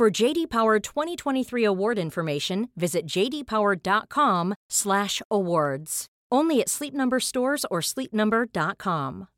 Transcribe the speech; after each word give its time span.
For 0.00 0.08
JD 0.08 0.48
Power 0.48 0.80
2023 0.80 1.60
award 1.60 2.00
information, 2.00 2.72
visit 2.72 3.04
jdpower.com/awards. 3.04 5.92
Only 6.32 6.56
at 6.64 6.72
Sleep 6.72 6.96
Number 6.96 7.20
stores 7.20 7.68
or 7.68 7.84
sleepnumber.com. 7.84 9.28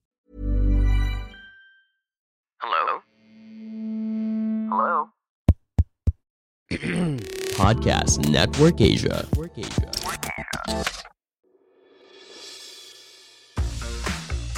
Hello? 2.63 3.03
Hello? 4.71 5.11
Podcast 7.59 8.23
Network 8.31 8.79
Asia. 8.79 9.27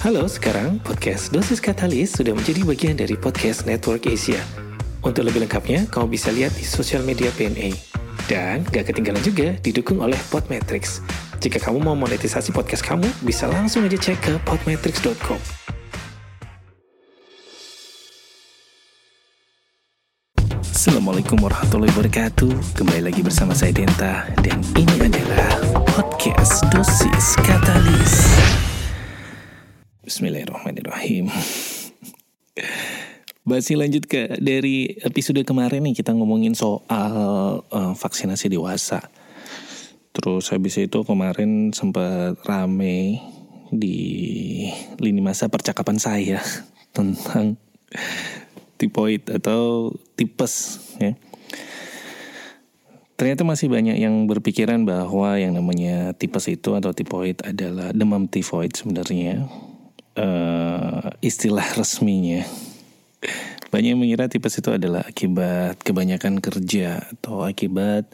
Halo, 0.05 0.28
sekarang 0.28 0.84
podcast 0.84 1.32
Dosis 1.32 1.64
Katalis 1.64 2.12
sudah 2.12 2.36
menjadi 2.36 2.60
bagian 2.68 3.00
dari 3.00 3.16
podcast 3.16 3.64
Network 3.64 4.05
Asia. 4.05 4.63
Untuk 5.04 5.20
lebih 5.20 5.44
lengkapnya, 5.44 5.84
kamu 5.92 6.16
bisa 6.16 6.32
lihat 6.32 6.56
di 6.56 6.64
sosial 6.64 7.04
media 7.04 7.28
PNA. 7.36 7.76
Dan 8.24 8.64
gak 8.72 8.88
ketinggalan 8.88 9.20
juga 9.20 9.52
didukung 9.60 10.00
oleh 10.00 10.16
Podmetrics. 10.32 11.05
Jika 11.44 11.60
kamu 11.60 11.84
mau 11.84 11.92
monetisasi 11.92 12.56
podcast 12.56 12.80
kamu, 12.80 13.05
bisa 13.20 13.44
langsung 13.44 13.84
aja 13.84 14.00
cek 14.00 14.16
ke 14.25 14.32
podmetrics.com. 14.48 15.36
Assalamualaikum 20.72 21.36
warahmatullahi 21.36 21.92
wabarakatuh. 21.92 22.52
Kembali 22.72 23.12
lagi 23.12 23.20
bersama 23.20 23.52
saya 23.52 23.77
Denta 23.77 24.25
dan 24.41 24.56
ini 24.72 25.05
adalah 25.05 25.52
podcast 25.84 26.64
Dosis 26.72 27.36
Katalis. 27.44 28.41
Bismillahirrahmanirrahim. 30.00 31.28
Masih 33.45 33.77
lanjut 33.77 34.09
ke 34.09 34.41
dari 34.41 34.97
episode 35.05 35.45
kemarin 35.45 35.84
nih 35.84 36.00
kita 36.00 36.17
ngomongin 36.17 36.56
soal 36.56 37.12
uh, 37.61 37.92
vaksinasi 37.92 38.48
dewasa. 38.48 39.05
Terus 40.17 40.48
habis 40.48 40.81
itu 40.81 41.05
kemarin 41.05 41.69
sempat 41.77 42.41
rame 42.48 43.20
di 43.69 44.00
lini 44.97 45.20
masa 45.20 45.53
percakapan 45.53 46.00
saya 46.00 46.41
tentang 46.97 47.61
tipoid 48.81 49.28
atau 49.28 49.92
tipes 50.17 50.81
ya. 50.97 51.12
Ternyata 53.20 53.45
masih 53.45 53.69
banyak 53.69 54.00
yang 54.00 54.25
berpikiran 54.25 54.89
bahwa 54.89 55.37
yang 55.37 55.53
namanya 55.53 56.17
tipes 56.17 56.48
itu 56.48 56.72
atau 56.81 56.97
tipoid 56.97 57.45
adalah 57.45 57.92
demam 57.92 58.25
tifoid 58.25 58.72
sebenarnya 58.72 59.53
uh, 60.17 61.12
istilah 61.20 61.77
resminya. 61.77 62.63
Banyak 63.75 63.91
yang 63.91 63.98
mengira 63.98 64.30
tipes 64.30 64.55
itu 64.55 64.70
adalah 64.70 65.03
akibat 65.03 65.83
kebanyakan 65.83 66.39
kerja 66.39 67.11
atau 67.11 67.42
akibat 67.42 68.06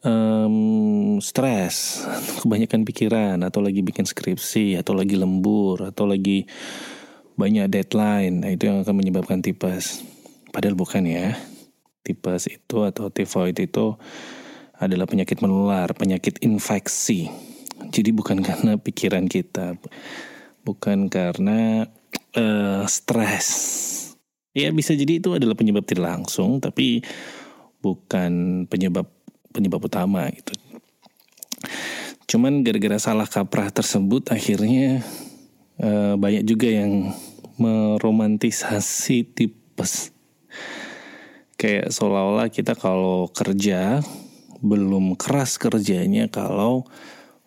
um, 0.00 1.20
stres, 1.20 2.00
kebanyakan 2.40 2.88
pikiran 2.88 3.36
atau 3.44 3.60
lagi 3.60 3.84
bikin 3.84 4.08
skripsi 4.08 4.80
atau 4.80 4.96
lagi 4.96 5.20
lembur 5.20 5.84
atau 5.84 6.08
lagi 6.08 6.48
banyak 7.36 7.68
deadline. 7.68 8.40
Nah, 8.40 8.56
itu 8.56 8.72
yang 8.72 8.80
akan 8.80 8.96
menyebabkan 8.96 9.44
tipes. 9.44 10.00
Padahal 10.48 10.80
bukan 10.80 11.04
ya. 11.12 11.36
Tipes 12.00 12.48
itu 12.48 12.88
atau 12.88 13.12
tifoid 13.12 13.60
itu 13.60 14.00
adalah 14.80 15.04
penyakit 15.04 15.44
menular, 15.44 15.92
penyakit 15.92 16.40
infeksi. 16.40 17.28
Jadi 17.92 18.16
bukan 18.16 18.40
karena 18.48 18.80
pikiran 18.80 19.28
kita, 19.28 19.76
bukan 20.64 21.12
karena 21.12 21.84
uh, 22.32 22.88
stres. 22.88 24.03
Ya 24.54 24.70
bisa 24.70 24.94
jadi 24.94 25.18
itu 25.18 25.34
adalah 25.34 25.58
penyebab 25.58 25.82
tidak 25.82 26.14
langsung, 26.14 26.62
tapi 26.62 27.02
bukan 27.82 28.64
penyebab 28.70 29.10
penyebab 29.50 29.82
utama 29.82 30.30
gitu. 30.30 30.54
Cuman 32.30 32.62
gara-gara 32.62 32.96
salah 33.02 33.26
kaprah 33.26 33.68
tersebut 33.74 34.30
akhirnya 34.30 35.02
uh, 35.82 36.14
banyak 36.14 36.46
juga 36.46 36.70
yang 36.70 37.10
meromantisasi 37.58 39.34
tipes. 39.34 40.10
Kayak 41.54 41.94
seolah-olah 41.94 42.50
kita 42.50 42.74
kalau 42.74 43.30
kerja 43.30 44.02
belum 44.64 45.18
keras 45.18 45.58
kerjanya 45.60 46.30
kalau 46.30 46.86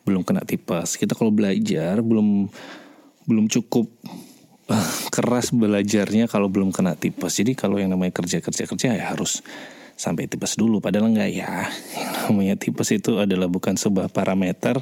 belum 0.07 0.23
kena 0.23 0.47
tipes. 0.47 0.95
Kita 0.95 1.15
kalau 1.15 1.31
belajar 1.31 1.99
belum 1.99 2.47
belum 3.27 3.51
cukup 3.51 3.91
keras 5.15 5.55
belajarnya 5.55 6.27
kalau 6.27 6.51
belum 6.51 6.75
kena 6.75 6.99
tipes. 6.99 7.39
Jadi 7.39 7.55
kalau 7.55 7.79
yang 7.79 7.91
namanya 7.91 8.11
kerja-kerja-kerja 8.15 8.99
ya 8.99 9.05
harus 9.15 9.39
sampai 9.97 10.29
tipes 10.29 10.59
dulu. 10.59 10.83
Padahal 10.83 11.09
enggak 11.09 11.31
ya. 11.33 11.67
Yang 11.97 12.13
namanya 12.29 12.55
tipes 12.59 12.89
itu 12.93 13.17
adalah 13.17 13.49
bukan 13.49 13.79
sebuah 13.79 14.11
parameter 14.11 14.77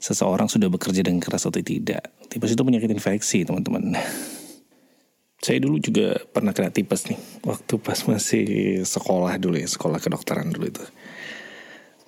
seseorang 0.00 0.48
sudah 0.48 0.72
bekerja 0.72 1.04
dengan 1.04 1.20
keras 1.20 1.44
atau 1.44 1.60
tidak. 1.60 2.08
Tipes 2.30 2.54
itu 2.56 2.62
penyakit 2.62 2.88
infeksi, 2.88 3.44
teman-teman. 3.44 3.92
Saya 5.44 5.56
dulu 5.56 5.80
juga 5.80 6.20
pernah 6.36 6.52
kena 6.52 6.68
tipes 6.68 7.08
nih, 7.08 7.16
waktu 7.48 7.80
pas 7.80 7.96
masih 8.04 8.44
sekolah 8.84 9.40
dulu 9.40 9.56
ya, 9.56 9.64
sekolah 9.64 9.96
kedokteran 9.96 10.52
dulu 10.52 10.68
itu. 10.68 10.84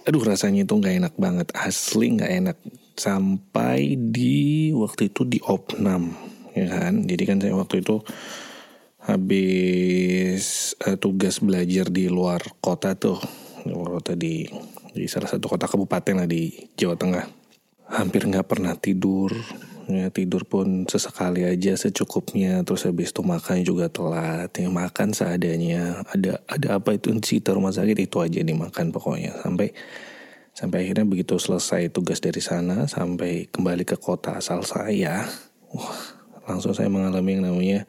Aduh 0.05 0.21
rasanya 0.21 0.69
itu 0.69 0.77
nggak 0.77 0.95
enak 1.01 1.15
banget, 1.17 1.49
asli 1.57 2.13
nggak 2.13 2.33
enak. 2.45 2.57
Sampai 2.93 3.97
di 3.97 4.69
waktu 4.77 5.09
itu 5.09 5.25
di 5.25 5.41
opnam, 5.49 6.13
ya 6.53 6.67
kan. 6.69 7.05
Jadi 7.05 7.23
kan 7.25 7.37
saya 7.41 7.55
waktu 7.57 7.85
itu 7.85 8.01
habis 9.03 10.73
uh, 10.87 10.95
tugas 10.95 11.43
belajar 11.43 11.91
di 11.91 12.07
luar 12.07 12.41
kota 12.63 12.95
tuh, 12.95 13.19
di 13.67 13.75
luar 13.75 13.99
kota 13.99 14.15
di 14.15 14.47
di 14.93 15.09
salah 15.09 15.27
satu 15.27 15.49
kota 15.51 15.67
kabupaten 15.67 16.23
lah 16.23 16.29
di 16.29 16.53
Jawa 16.79 16.95
Tengah. 16.95 17.27
Hampir 17.93 18.25
nggak 18.25 18.49
pernah 18.49 18.73
tidur, 18.79 19.37
ya. 19.85 20.09
Tidur 20.09 20.49
pun 20.49 20.89
sesekali 20.89 21.45
aja 21.45 21.77
secukupnya. 21.77 22.65
Terus 22.65 22.89
habis 22.89 23.13
itu 23.13 23.21
makan 23.21 23.61
juga 23.67 23.93
telat 23.93 24.49
ya. 24.57 24.73
Makan 24.73 25.13
seadanya. 25.13 26.01
Ada 26.09 26.41
ada 26.49 26.69
apa 26.81 26.97
itu 26.97 27.13
cerita 27.21 27.53
rumah 27.53 27.75
sakit 27.75 27.99
itu 28.01 28.17
aja 28.23 28.41
dimakan 28.41 28.95
pokoknya. 28.95 29.37
Sampai 29.45 29.77
sampai 30.53 30.85
akhirnya 30.85 31.09
begitu 31.09 31.41
selesai 31.41 31.89
tugas 31.89 32.21
dari 32.21 32.45
sana 32.45 32.85
sampai 32.85 33.49
kembali 33.49 33.89
ke 33.89 33.97
kota 33.97 34.37
asal 34.37 34.61
saya 34.61 35.25
wah 35.73 36.02
langsung 36.47 36.75
saya 36.75 36.91
mengalami 36.91 37.39
yang 37.39 37.45
namanya 37.49 37.81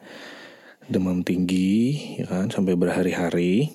demam 0.84 1.24
tinggi 1.24 1.96
ya 2.20 2.26
kan 2.28 2.52
sampai 2.52 2.76
berhari-hari. 2.76 3.72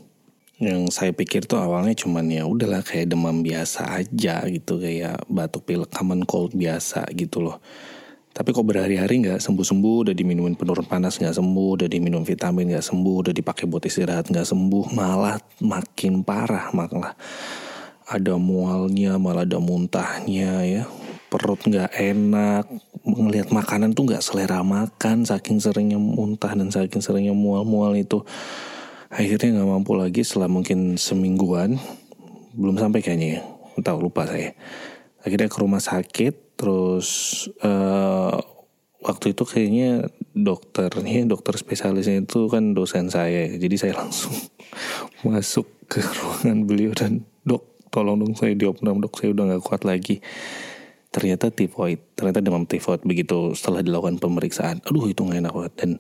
Yang 0.59 0.91
saya 0.91 1.16
pikir 1.16 1.47
tuh 1.47 1.56
awalnya 1.56 1.95
cuman 1.95 2.28
ya 2.28 2.44
udahlah 2.44 2.84
kayak 2.84 3.16
demam 3.16 3.40
biasa 3.40 3.95
aja 3.95 4.44
gitu 4.51 4.75
kayak 4.75 5.23
batuk 5.31 5.63
pilek 5.63 5.88
common 5.88 6.28
cold 6.28 6.51
biasa 6.51 7.07
gitu 7.16 7.40
loh. 7.40 7.63
Tapi 8.29 8.56
kok 8.56 8.67
berhari-hari 8.67 9.23
nggak 9.23 9.40
sembuh-sembuh, 9.40 9.95
udah 10.07 10.16
diminumin 10.16 10.59
penurun 10.59 10.84
panas 10.84 11.16
nggak 11.16 11.31
sembuh, 11.31 11.69
udah 11.79 11.88
diminum 11.88 12.28
vitamin 12.28 12.75
nggak 12.75 12.85
sembuh, 12.85 13.16
udah 13.28 13.34
dipakai 13.35 13.66
buat 13.72 13.84
istirahat 13.84 14.31
nggak 14.31 14.47
sembuh, 14.47 14.91
malah 14.96 15.40
makin 15.63 16.28
parah 16.28 16.72
malah 16.75 17.16
ada 18.09 18.35
mualnya, 18.35 19.16
malah 19.16 19.43
ada 19.43 19.61
muntahnya 19.61 20.66
ya, 20.66 20.84
perut 21.29 21.61
nggak 21.61 21.93
enak, 21.93 22.66
ngelihat 23.05 23.53
makanan 23.53 23.93
tuh 23.93 24.09
nggak 24.09 24.26
selera 24.26 24.66
makan, 24.66 25.23
saking 25.23 25.61
seringnya 25.61 26.02
muntah 26.02 26.52
dan 26.58 26.73
saking 26.73 26.99
seringnya 26.99 27.37
mual-mual 27.37 27.93
itu, 27.93 28.26
akhirnya 29.14 29.61
nggak 29.61 29.70
mampu 29.70 29.93
lagi 29.93 30.26
setelah 30.26 30.49
mungkin 30.49 30.97
semingguan, 30.97 31.78
belum 32.58 32.81
sampai 32.81 33.05
kayaknya 33.05 33.28
ya, 33.37 33.41
tahu 33.85 34.09
lupa 34.09 34.26
saya, 34.26 34.58
akhirnya 35.22 35.47
ke 35.47 35.58
rumah 35.61 35.79
sakit 35.79 36.49
Terus 36.59 37.09
uh, 37.64 38.35
waktu 38.99 39.32
itu 39.32 39.47
kayaknya 39.47 40.11
dokternya, 40.35 41.23
dokter 41.23 41.55
spesialisnya 41.55 42.28
itu 42.28 42.52
kan 42.52 42.75
dosen 42.75 43.08
saya. 43.08 43.47
Jadi 43.55 43.79
saya 43.79 43.96
langsung 43.96 44.35
masuk 45.25 45.64
ke 45.87 46.03
ruangan 46.03 46.67
beliau 46.67 46.91
dan 46.91 47.23
dok 47.47 47.64
tolong 47.90 48.20
dong 48.20 48.35
saya 48.35 48.53
diopnam 48.53 48.99
dok 48.99 49.16
saya 49.16 49.32
udah 49.32 49.55
gak 49.55 49.64
kuat 49.64 49.87
lagi. 49.87 50.20
Ternyata 51.09 51.50
tifoid, 51.50 52.14
ternyata 52.14 52.38
demam 52.38 52.70
tifoid 52.70 53.02
begitu 53.02 53.58
setelah 53.58 53.82
dilakukan 53.82 54.22
pemeriksaan. 54.22 54.85
Aduh 54.85 55.09
itu 55.09 55.26
gak 55.26 55.41
enak 55.41 55.53
banget. 55.58 55.73
Dan 55.82 55.91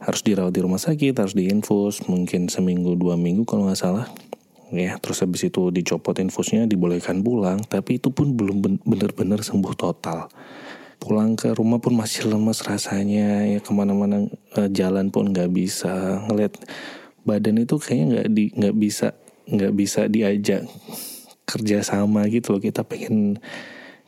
harus 0.00 0.20
dirawat 0.24 0.52
di 0.52 0.60
rumah 0.64 0.80
sakit, 0.80 1.16
harus 1.16 1.36
diinfus 1.36 2.04
mungkin 2.08 2.48
seminggu 2.52 2.96
dua 2.96 3.16
minggu 3.16 3.48
kalau 3.48 3.68
nggak 3.68 3.80
salah. 3.80 4.08
ya 4.74 4.98
terus 4.98 5.22
habis 5.22 5.46
itu 5.46 5.70
dicopot 5.70 6.16
infusnya 6.18 6.64
dibolehkan 6.64 7.20
pulang. 7.20 7.60
Tapi 7.62 8.00
itu 8.00 8.10
pun 8.10 8.32
belum 8.32 8.80
benar-benar 8.82 9.44
sembuh 9.44 9.76
total. 9.76 10.32
Pulang 10.98 11.36
ke 11.36 11.52
rumah 11.52 11.78
pun 11.78 11.92
masih 11.94 12.32
lemes 12.32 12.64
rasanya 12.64 13.44
ya 13.44 13.60
ke 13.60 13.70
mana-mana 13.76 14.24
uh, 14.56 14.68
jalan 14.72 15.12
pun 15.12 15.30
nggak 15.30 15.52
bisa. 15.52 16.24
Ngeliat 16.26 16.58
badan 17.28 17.60
itu 17.60 17.76
kayaknya 17.76 18.04
nggak 18.08 18.28
di 18.32 18.44
nggak 18.56 18.74
bisa 18.80 19.06
nggak 19.44 19.72
bisa 19.76 20.00
diajak 20.08 20.64
kerja 21.44 21.84
sama 21.84 22.24
gitu 22.32 22.56
loh. 22.56 22.62
Kita 22.64 22.82
pengen 22.88 23.38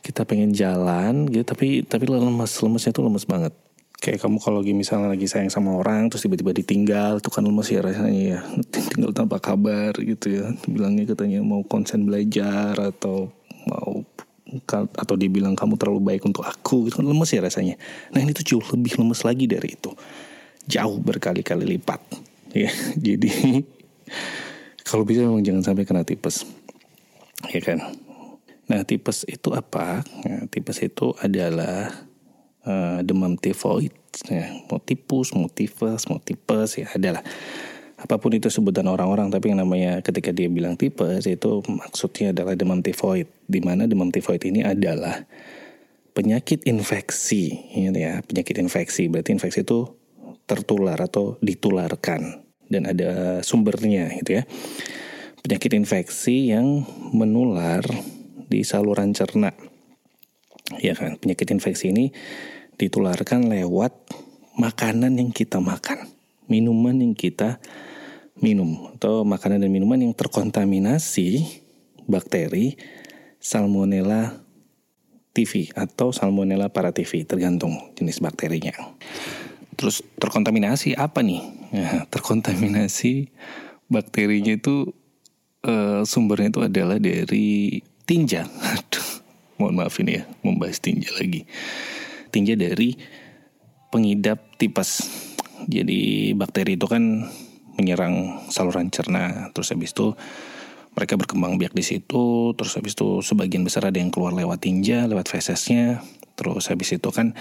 kita 0.01 0.23
pengen 0.23 0.55
jalan 0.55 1.27
gitu 1.27 1.43
tapi 1.43 1.83
tapi 1.83 2.07
lemes 2.07 2.51
lemesnya 2.63 2.91
tuh 2.95 3.05
lemes 3.05 3.27
banget. 3.27 3.53
Kayak 3.97 4.29
kamu 4.29 4.37
kalau 4.37 4.61
lagi 4.61 4.77
misalnya 4.77 5.09
lagi 5.09 5.25
sayang 5.25 5.49
sama 5.49 5.73
orang 5.73 6.13
terus 6.13 6.21
tiba-tiba 6.21 6.53
ditinggal 6.53 7.17
itu 7.17 7.29
kan 7.33 7.41
lemes 7.41 7.67
ya 7.67 7.81
rasanya 7.81 8.23
ya. 8.37 8.39
Tinggal 8.93 9.11
tanpa 9.11 9.41
kabar 9.41 9.97
gitu 9.97 10.31
ya. 10.31 10.45
Bilangnya 10.69 11.09
katanya 11.09 11.41
mau 11.41 11.65
konsen 11.65 12.05
belajar 12.05 12.77
atau 12.77 13.33
mau 13.65 14.05
atau 14.95 15.15
dia 15.19 15.27
bilang 15.27 15.59
kamu 15.59 15.75
terlalu 15.75 16.01
baik 16.13 16.23
untuk 16.23 16.47
aku 16.47 16.87
itu 16.87 17.03
kan 17.03 17.07
lemes 17.09 17.29
ya 17.33 17.41
rasanya. 17.43 17.75
Nah 18.15 18.23
ini 18.23 18.31
tuh 18.31 18.45
jauh 18.45 18.65
lebih 18.77 18.95
lemes 19.01 19.25
lagi 19.27 19.43
dari 19.49 19.75
itu. 19.75 19.91
Jauh 20.69 20.97
berkali-kali 21.01 21.65
lipat. 21.77 22.01
Ya 22.55 22.71
jadi 22.95 23.59
kalau 24.87 25.03
bisa 25.03 25.19
memang 25.19 25.43
jangan 25.43 25.67
sampai 25.67 25.83
kena 25.83 26.07
tipes. 26.07 26.47
Ya 27.51 27.59
kan 27.59 27.83
nah 28.67 28.83
tipes 28.83 29.23
itu 29.27 29.55
apa? 29.55 30.03
Nah, 30.27 30.45
tipes 30.51 30.83
itu 30.83 31.15
adalah 31.23 31.91
uh, 32.67 32.99
demam 33.01 33.39
tifoid, 33.39 33.95
ya, 34.27 34.51
mau 34.67 34.79
tipus, 34.83 35.31
mau 35.31 35.47
tifus, 35.47 36.07
mau 36.11 36.19
tipes, 36.19 36.79
ya 36.83 36.87
adalah 36.91 37.23
apa 37.97 38.21
pun 38.21 38.29
itu 38.29 38.45
sebutan 38.53 38.85
orang-orang 38.85 39.33
tapi 39.33 39.49
yang 39.49 39.57
namanya 39.65 40.05
ketika 40.05 40.29
dia 40.29 40.45
bilang 40.45 40.77
tipes 40.77 41.25
itu 41.25 41.65
maksudnya 41.65 42.29
adalah 42.29 42.53
demam 42.53 42.85
tifoid. 42.85 43.25
Di 43.49 43.57
mana 43.57 43.89
demam 43.89 44.13
tifoid 44.13 44.45
ini 44.45 44.61
adalah 44.61 45.25
penyakit 46.13 46.61
infeksi 46.69 47.57
gitu 47.73 47.97
ya. 47.97 48.21
Penyakit 48.21 48.61
infeksi 48.61 49.09
berarti 49.09 49.33
infeksi 49.33 49.65
itu 49.65 49.89
tertular 50.45 51.01
atau 51.01 51.41
ditularkan. 51.41 52.45
Dan 52.69 52.85
ada 52.85 53.41
sumbernya 53.41 54.13
gitu 54.21 54.41
ya. 54.41 54.43
Penyakit 55.41 55.73
infeksi 55.73 56.53
yang 56.53 56.85
menular 57.15 57.81
di 58.47 58.63
saluran 58.63 59.11
cerna 59.11 59.51
ya 60.79 60.91
kan 60.95 61.15
penyakit 61.15 61.47
infeksi 61.55 61.95
ini 61.95 62.11
ditularkan 62.77 63.49
lewat 63.49 63.93
makanan 64.57 65.17
yang 65.17 65.29
kita 65.33 65.61
makan, 65.61 66.09
minuman 66.49 66.97
yang 66.97 67.13
kita 67.13 67.61
minum 68.37 68.93
atau 68.97 69.25
makanan 69.25 69.65
dan 69.65 69.71
minuman 69.73 69.97
yang 69.97 70.13
terkontaminasi 70.13 71.45
bakteri 72.05 72.77
Salmonella 73.41 74.45
TV 75.33 75.69
atau 75.73 76.13
Salmonella 76.13 76.69
paraTV 76.69 77.25
tergantung 77.25 77.93
jenis 77.97 78.21
bakterinya. 78.21 78.73
Terus 79.77 80.01
terkontaminasi 80.17 80.97
apa 80.97 81.21
nih? 81.21 81.41
Ya, 81.69 82.09
terkontaminasi 82.13 83.29
bakterinya 83.93 84.57
itu 84.57 84.93
uh, 85.65 86.01
sumbernya 86.01 86.49
itu 86.49 86.61
adalah 86.65 86.97
dari 86.97 87.81
tinja. 88.07 88.47
Aduh, 88.47 89.07
mohon 89.59 89.75
maaf 89.75 89.99
ini 89.99 90.17
ya, 90.17 90.23
membahas 90.41 90.79
tinja 90.79 91.11
lagi. 91.19 91.43
Tinja 92.31 92.55
dari 92.55 92.95
pengidap 93.91 94.55
tipes. 94.55 95.03
Jadi 95.67 96.31
bakteri 96.33 96.79
itu 96.79 96.87
kan 96.87 97.27
menyerang 97.77 98.47
saluran 98.49 98.89
cerna, 98.89 99.51
terus 99.53 99.69
habis 99.69 99.93
itu 99.93 100.15
mereka 100.97 101.13
berkembang 101.13 101.61
biak 101.61 101.77
di 101.77 101.85
situ, 101.85 102.57
terus 102.57 102.73
habis 102.73 102.97
itu 102.97 103.21
sebagian 103.21 103.61
besar 103.61 103.85
ada 103.93 104.01
yang 104.01 104.09
keluar 104.09 104.33
lewat 104.33 104.65
tinja, 104.65 105.05
lewat 105.05 105.29
fesesnya, 105.29 106.01
terus 106.33 106.73
habis 106.73 106.89
itu 106.97 107.09
kan 107.13 107.37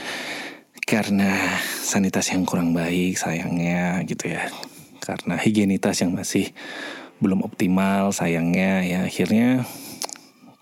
karena 0.85 1.57
sanitasi 1.81 2.37
yang 2.37 2.45
kurang 2.45 2.77
baik 2.77 3.17
sayangnya 3.17 4.05
gitu 4.05 4.29
ya, 4.29 4.53
karena 5.01 5.41
higienitas 5.41 6.05
yang 6.05 6.13
masih 6.13 6.53
belum 7.17 7.49
optimal 7.49 8.13
sayangnya 8.13 8.85
ya. 8.85 8.99
Akhirnya 9.09 9.65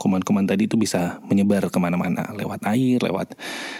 kuman-kuman 0.05 0.45
tadi 0.45 0.69
itu 0.69 0.77
bisa 0.77 1.17
menyebar 1.25 1.73
ke 1.73 1.79
mana-mana 1.81 2.29
lewat 2.37 2.61
air, 2.69 3.01
lewat 3.01 3.33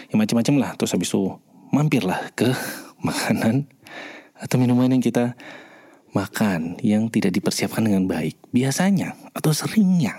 ya 0.09 0.17
macam-macam 0.17 0.55
lah. 0.57 0.71
Terus 0.81 0.97
habis 0.97 1.13
itu 1.13 1.37
mampirlah 1.69 2.33
ke 2.33 2.49
makanan 3.09 3.69
atau 4.41 4.57
minuman 4.57 4.89
yang 4.89 5.05
kita 5.05 5.37
makan 6.17 6.81
yang 6.81 7.13
tidak 7.13 7.37
dipersiapkan 7.37 7.85
dengan 7.85 8.09
baik 8.09 8.41
biasanya 8.57 9.13
atau 9.37 9.53
seringnya. 9.53 10.17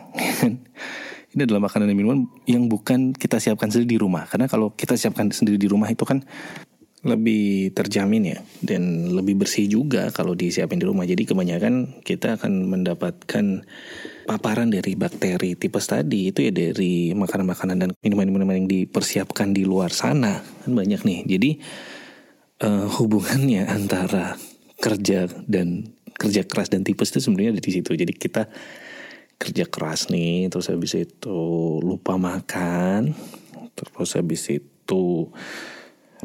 Ini 1.35 1.43
adalah 1.43 1.67
makanan 1.67 1.91
dan 1.91 1.97
minuman 1.99 2.31
yang 2.47 2.71
bukan 2.71 3.11
kita 3.11 3.41
siapkan 3.43 3.67
sendiri 3.67 3.97
di 3.97 3.99
rumah. 3.99 4.23
Karena 4.23 4.47
kalau 4.47 4.71
kita 4.71 4.95
siapkan 4.95 5.27
sendiri 5.35 5.59
di 5.59 5.67
rumah 5.67 5.91
itu 5.91 6.07
kan 6.07 6.23
lebih 7.03 7.75
terjamin 7.75 8.33
ya 8.33 8.39
dan 8.63 9.11
lebih 9.11 9.43
bersih 9.43 9.67
juga 9.67 10.15
kalau 10.15 10.31
disiapin 10.31 10.79
di 10.79 10.87
rumah. 10.87 11.03
Jadi 11.03 11.27
kebanyakan 11.27 12.01
kita 12.07 12.39
akan 12.39 12.71
mendapatkan 12.71 13.67
paparan 14.25 14.74
dari 14.74 14.98
bakteri 14.98 15.54
tipes 15.54 15.86
tadi 15.86 16.33
itu 16.33 16.44
ya 16.44 16.51
dari 16.51 17.13
makanan-makanan 17.13 17.77
dan 17.77 17.89
minuman-minuman 18.01 18.66
yang 18.66 18.69
dipersiapkan 18.69 19.54
di 19.54 19.63
luar 19.63 19.94
sana 19.94 20.42
kan 20.42 20.72
banyak 20.74 21.06
nih. 21.06 21.19
Jadi 21.30 21.51
uh, 22.66 22.89
hubungannya 23.00 23.69
antara 23.77 24.36
kerja 24.81 25.30
dan 25.45 25.94
kerja 26.18 26.44
keras 26.44 26.74
dan 26.74 26.81
tipes 26.81 27.13
itu 27.13 27.22
sebenarnya 27.22 27.56
ada 27.56 27.63
di 27.63 27.72
situ. 27.72 27.94
Jadi 27.94 28.13
kita 28.18 28.50
kerja 29.36 29.68
keras 29.68 30.07
nih 30.10 30.48
terus 30.48 30.72
habis 30.72 30.95
itu 30.95 31.39
lupa 31.83 32.16
makan 32.16 33.12
terus 33.75 34.16
habis 34.16 34.48
itu 34.48 35.27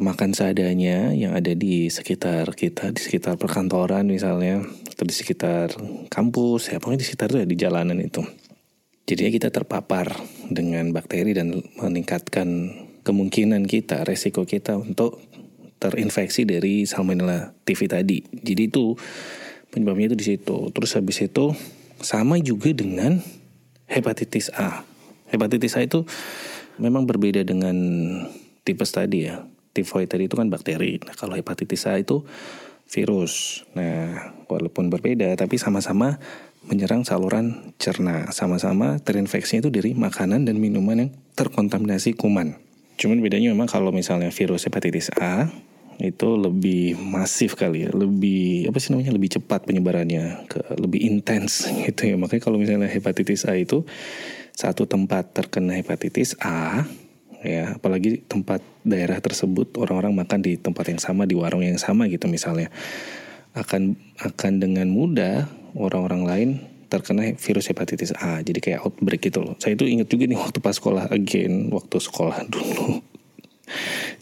makan 0.01 0.33
seadanya 0.33 1.13
yang 1.13 1.37
ada 1.37 1.53
di 1.53 1.93
sekitar 1.93 2.57
kita 2.57 2.91
di 2.91 3.01
sekitar 3.05 3.37
perkantoran 3.37 4.09
misalnya 4.09 4.65
atau 4.65 5.05
di 5.05 5.13
sekitar 5.13 5.77
kampus 6.09 6.73
ya 6.73 6.81
pokoknya 6.81 7.01
di 7.05 7.07
sekitar 7.07 7.27
itu 7.31 7.39
ya 7.45 7.47
di 7.47 7.57
jalanan 7.61 7.99
itu. 8.01 8.25
Jadinya 9.05 9.31
kita 9.31 9.49
terpapar 9.53 10.17
dengan 10.49 10.91
bakteri 10.97 11.37
dan 11.37 11.53
meningkatkan 11.77 12.49
kemungkinan 13.05 13.69
kita 13.69 14.07
resiko 14.09 14.49
kita 14.49 14.81
untuk 14.81 15.21
terinfeksi 15.81 16.49
dari 16.49 16.89
salmonella 16.89 17.53
TV 17.65 17.91
tadi. 17.91 18.19
Jadi 18.23 18.63
itu 18.71 18.95
penyebabnya 19.73 20.15
itu 20.15 20.19
di 20.19 20.27
situ. 20.37 20.57
Terus 20.71 20.91
habis 20.97 21.19
itu 21.21 21.53
sama 22.01 22.39
juga 22.39 22.71
dengan 22.71 23.19
hepatitis 23.91 24.53
A. 24.55 24.87
Hepatitis 25.33 25.75
A 25.75 25.83
itu 25.83 26.07
memang 26.79 27.05
berbeda 27.05 27.43
dengan 27.43 27.77
tipes 28.63 28.95
tadi 28.95 29.27
ya 29.27 29.43
tifoid 29.73 30.11
tadi 30.11 30.27
itu 30.27 30.35
kan 30.37 30.51
bakteri. 30.51 30.99
Nah, 31.03 31.15
kalau 31.15 31.39
hepatitis 31.39 31.87
A 31.87 31.99
itu 31.99 32.23
virus. 32.91 33.63
Nah, 33.79 34.35
walaupun 34.51 34.91
berbeda 34.91 35.31
tapi 35.39 35.57
sama-sama 35.57 36.19
menyerang 36.67 37.07
saluran 37.07 37.73
cerna. 37.81 38.29
Sama-sama 38.35 39.01
terinfeksi 39.01 39.65
itu 39.65 39.73
dari 39.73 39.97
makanan 39.97 40.45
dan 40.45 40.61
minuman 40.61 41.09
yang 41.09 41.11
terkontaminasi 41.39 42.19
kuman. 42.19 42.59
Cuman 43.01 43.25
bedanya 43.25 43.49
memang 43.55 43.71
kalau 43.71 43.95
misalnya 43.95 44.29
virus 44.29 44.69
hepatitis 44.69 45.09
A 45.17 45.49
itu 46.01 46.29
lebih 46.33 46.97
masif 46.97 47.57
kali 47.61 47.85
ya, 47.85 47.91
lebih 47.93 48.73
apa 48.73 48.77
sih 48.81 48.89
namanya 48.93 49.13
lebih 49.13 49.37
cepat 49.37 49.69
penyebarannya, 49.69 50.49
ke 50.49 50.61
lebih 50.81 51.01
intens 51.05 51.69
gitu 51.85 52.09
ya. 52.09 52.17
Makanya 52.17 52.43
kalau 52.45 52.57
misalnya 52.61 52.89
hepatitis 52.89 53.49
A 53.49 53.57
itu 53.57 53.85
satu 54.53 54.85
tempat 54.85 55.33
terkena 55.33 55.77
hepatitis 55.81 56.37
A 56.41 56.85
ya 57.41 57.77
apalagi 57.77 58.21
tempat 58.25 58.61
daerah 58.85 59.17
tersebut 59.21 59.77
orang-orang 59.81 60.13
makan 60.13 60.41
di 60.45 60.61
tempat 60.61 60.93
yang 60.93 61.01
sama 61.01 61.25
di 61.25 61.37
warung 61.37 61.65
yang 61.65 61.81
sama 61.81 62.09
gitu 62.09 62.29
misalnya. 62.29 62.69
Akan 63.51 63.99
akan 64.23 64.63
dengan 64.63 64.87
mudah 64.87 65.51
orang-orang 65.75 66.23
lain 66.23 66.51
terkena 66.91 67.39
virus 67.39 67.71
hepatitis 67.71 68.11
A 68.19 68.43
jadi 68.43 68.59
kayak 68.59 68.81
outbreak 68.83 69.23
gitu 69.23 69.47
loh. 69.47 69.55
Saya 69.63 69.79
itu 69.79 69.87
ingat 69.87 70.11
juga 70.11 70.27
nih 70.27 70.39
waktu 70.39 70.59
pas 70.59 70.75
sekolah 70.75 71.05
again 71.15 71.71
waktu 71.71 71.97
sekolah 72.03 72.45
dulu. 72.53 73.01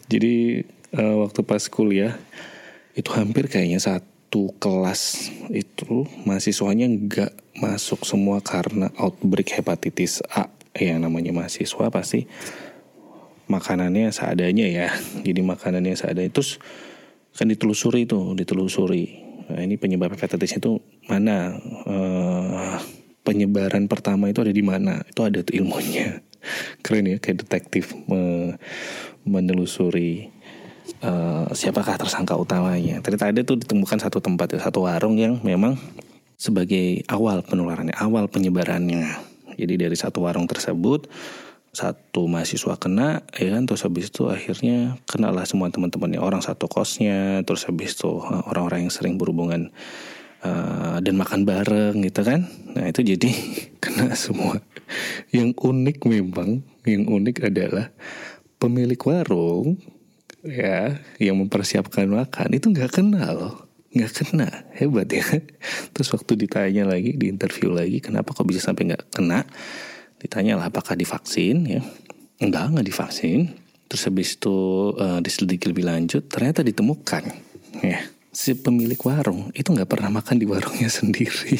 Jadi 0.05 0.63
uh, 0.93 1.25
waktu 1.25 1.41
pas 1.41 1.61
kuliah 1.65 2.13
itu 2.93 3.09
hampir 3.17 3.49
kayaknya 3.49 3.81
satu 3.81 4.53
kelas 4.61 5.33
itu 5.49 6.05
mahasiswanya 6.29 6.85
nggak 6.85 7.33
masuk 7.57 8.05
semua 8.05 8.39
karena 8.39 8.93
outbreak 9.01 9.49
hepatitis 9.49 10.21
A. 10.29 10.47
Ya 10.77 10.95
namanya 11.01 11.33
mahasiswa 11.33 11.89
pasti 11.89 12.29
makanannya 13.49 14.13
seadanya 14.13 14.69
ya. 14.69 14.87
Jadi 15.25 15.41
makanannya 15.41 15.97
seadanya. 15.97 16.29
Terus 16.29 16.61
kan 17.33 17.49
ditelusuri 17.49 18.05
itu 18.05 18.37
ditelusuri. 18.37 19.27
Nah, 19.49 19.65
ini 19.65 19.81
penyebab 19.81 20.13
hepatitis 20.13 20.61
itu 20.61 20.77
mana? 21.09 21.57
Uh, 21.89 22.77
penyebaran 23.25 23.89
pertama 23.89 24.29
itu 24.29 24.45
ada 24.45 24.53
di 24.53 24.63
mana? 24.63 25.01
Itu 25.05 25.25
ada 25.25 25.41
tuh 25.41 25.57
ilmunya. 25.57 26.21
Keren 26.85 27.09
ya 27.09 27.17
kayak 27.17 27.45
detektif 27.45 27.91
me 28.07 28.55
menelusuri 29.27 30.31
uh, 31.03 31.49
siapakah 31.51 31.99
tersangka 31.99 32.37
utamanya. 32.37 33.03
Ternyata 33.03 33.33
ada 33.33 33.41
tuh 33.43 33.59
ditemukan 33.59 33.99
satu 33.99 34.23
tempat 34.23 34.57
satu 34.57 34.87
warung 34.87 35.19
yang 35.19 35.41
memang 35.43 35.75
sebagai 36.39 37.03
awal 37.11 37.43
penularannya, 37.43 37.93
awal 37.99 38.31
penyebarannya. 38.31 39.05
Jadi 39.59 39.73
dari 39.75 39.97
satu 39.99 40.23
warung 40.23 40.47
tersebut 40.47 41.11
satu 41.69 42.25
mahasiswa 42.25 42.75
kena 42.81 43.21
ya 43.37 43.53
kan? 43.53 43.63
Terus 43.69 43.85
habis 43.85 44.09
itu 44.09 44.27
akhirnya 44.27 44.97
kenalah 45.05 45.45
semua 45.45 45.69
teman-temannya. 45.69 46.17
Orang 46.21 46.41
satu 46.41 46.65
kosnya 46.65 47.45
terus 47.45 47.69
habis 47.69 47.93
itu 47.97 48.09
eh, 48.25 48.43
orang-orang 48.49 48.89
yang 48.89 48.93
sering 48.93 49.15
berhubungan 49.21 49.69
uh, 50.41 50.97
dan 50.99 51.15
makan 51.15 51.45
bareng 51.45 52.01
gitu 52.01 52.21
kan? 52.25 52.49
Nah 52.73 52.89
itu 52.89 53.05
jadi 53.05 53.29
kena 53.83 54.13
semua. 54.17 54.57
Yang 55.29 55.55
unik 55.61 55.97
memang 56.09 56.65
yang 56.89 57.05
unik 57.05 57.53
adalah 57.53 57.93
pemilik 58.57 58.99
warung 58.99 59.77
ya 60.43 60.97
yang 61.19 61.37
mempersiapkan 61.39 62.07
makan 62.09 62.49
itu 62.57 62.73
nggak 62.73 62.97
kena 62.97 63.29
loh. 63.31 63.69
Nggak 63.93 64.11
kena. 64.25 64.47
Hebat 64.73 65.09
ya. 65.13 65.25
Terus 65.93 66.09
waktu 66.13 66.33
ditanya 66.33 66.89
lagi 66.89 67.13
di 67.13 67.29
interview 67.29 67.69
lagi 67.69 68.01
kenapa 68.01 68.33
kok 68.33 68.49
bisa 68.49 68.61
sampai 68.61 68.93
nggak 68.93 69.13
kena 69.13 69.45
ditanya 70.19 70.59
lah 70.59 70.67
apakah 70.67 70.93
divaksin? 70.93 71.65
Ya. 71.65 71.81
Enggak 72.43 72.75
enggak 72.75 72.87
divaksin. 72.91 73.55
Terus 73.89 74.03
habis 74.05 74.37
itu 74.37 74.57
uh, 74.99 75.17
diselidiki 75.23 75.71
lebih 75.73 75.89
lanjut 75.89 76.29
ternyata 76.29 76.61
ditemukan 76.61 77.25
ya 77.81 78.05
si 78.29 78.53
pemilik 78.55 78.99
warung 79.01 79.49
itu 79.57 79.73
nggak 79.73 79.89
pernah 79.89 80.13
makan 80.13 80.37
di 80.37 80.45
warungnya 80.45 80.89
sendiri. 80.99 81.57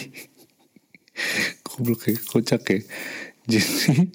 Goblok 1.65 2.07
kayak 2.07 2.21
kocak 2.29 2.63
ya. 2.69 2.79
Jadi 3.49 4.07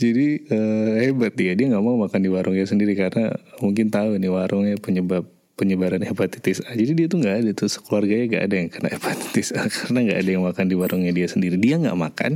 jadi 0.00 0.26
uh, 0.48 0.92
hebat 1.04 1.32
dia. 1.36 1.52
Dia 1.54 1.70
nggak 1.70 1.84
mau 1.84 2.00
makan 2.00 2.20
di 2.24 2.30
warungnya 2.32 2.66
sendiri 2.66 2.96
karena 2.96 3.36
mungkin 3.60 3.92
tahu 3.92 4.16
nih 4.18 4.32
warungnya 4.32 4.76
penyebab 4.80 5.28
penyebaran 5.54 6.02
hepatitis 6.02 6.64
A. 6.66 6.74
Jadi 6.74 6.92
dia 6.98 7.06
tuh 7.06 7.22
nggak 7.22 7.36
ada 7.44 7.50
tuh 7.54 7.70
sekeluarganya 7.70 8.24
nggak 8.26 8.44
ada 8.50 8.54
yang 8.58 8.68
kena 8.72 8.88
hepatitis 8.90 9.54
A 9.54 9.68
karena 9.76 9.98
nggak 10.10 10.18
ada 10.18 10.30
yang 10.34 10.42
makan 10.42 10.66
di 10.66 10.74
warungnya 10.74 11.12
dia 11.14 11.28
sendiri. 11.30 11.54
Dia 11.60 11.78
nggak 11.78 11.94
makan 11.94 12.32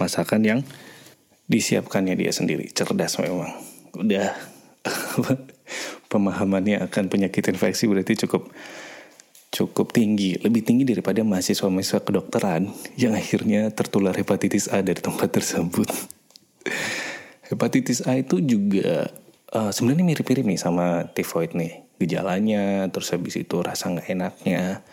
masakan 0.00 0.40
yang 0.42 0.60
disiapkannya 1.46 2.16
dia 2.16 2.32
sendiri. 2.32 2.72
Cerdas 2.72 3.20
memang. 3.20 3.52
Udah 3.94 4.32
pemahamannya 6.12 6.80
akan 6.88 7.12
penyakit 7.12 7.52
infeksi 7.52 7.86
berarti 7.86 8.26
cukup 8.26 8.48
cukup 9.50 9.90
tinggi, 9.90 10.38
lebih 10.38 10.62
tinggi 10.62 10.86
daripada 10.86 11.26
mahasiswa-mahasiswa 11.26 12.06
kedokteran 12.06 12.70
yang 12.94 13.18
akhirnya 13.18 13.74
tertular 13.74 14.14
hepatitis 14.14 14.70
A 14.70 14.80
dari 14.80 15.02
tempat 15.02 15.28
tersebut. 15.36 15.90
hepatitis 17.50 18.06
A 18.06 18.14
itu 18.14 18.38
juga 18.38 19.10
uh, 19.50 19.74
sebenarnya 19.74 20.06
mirip-mirip 20.06 20.46
nih 20.46 20.60
sama 20.60 21.10
tifoid 21.10 21.58
nih 21.58 21.82
gejalanya, 21.98 22.86
terus 22.94 23.10
habis 23.10 23.36
itu 23.36 23.58
rasa 23.60 23.90
nggak 23.90 24.08
enaknya, 24.08 24.86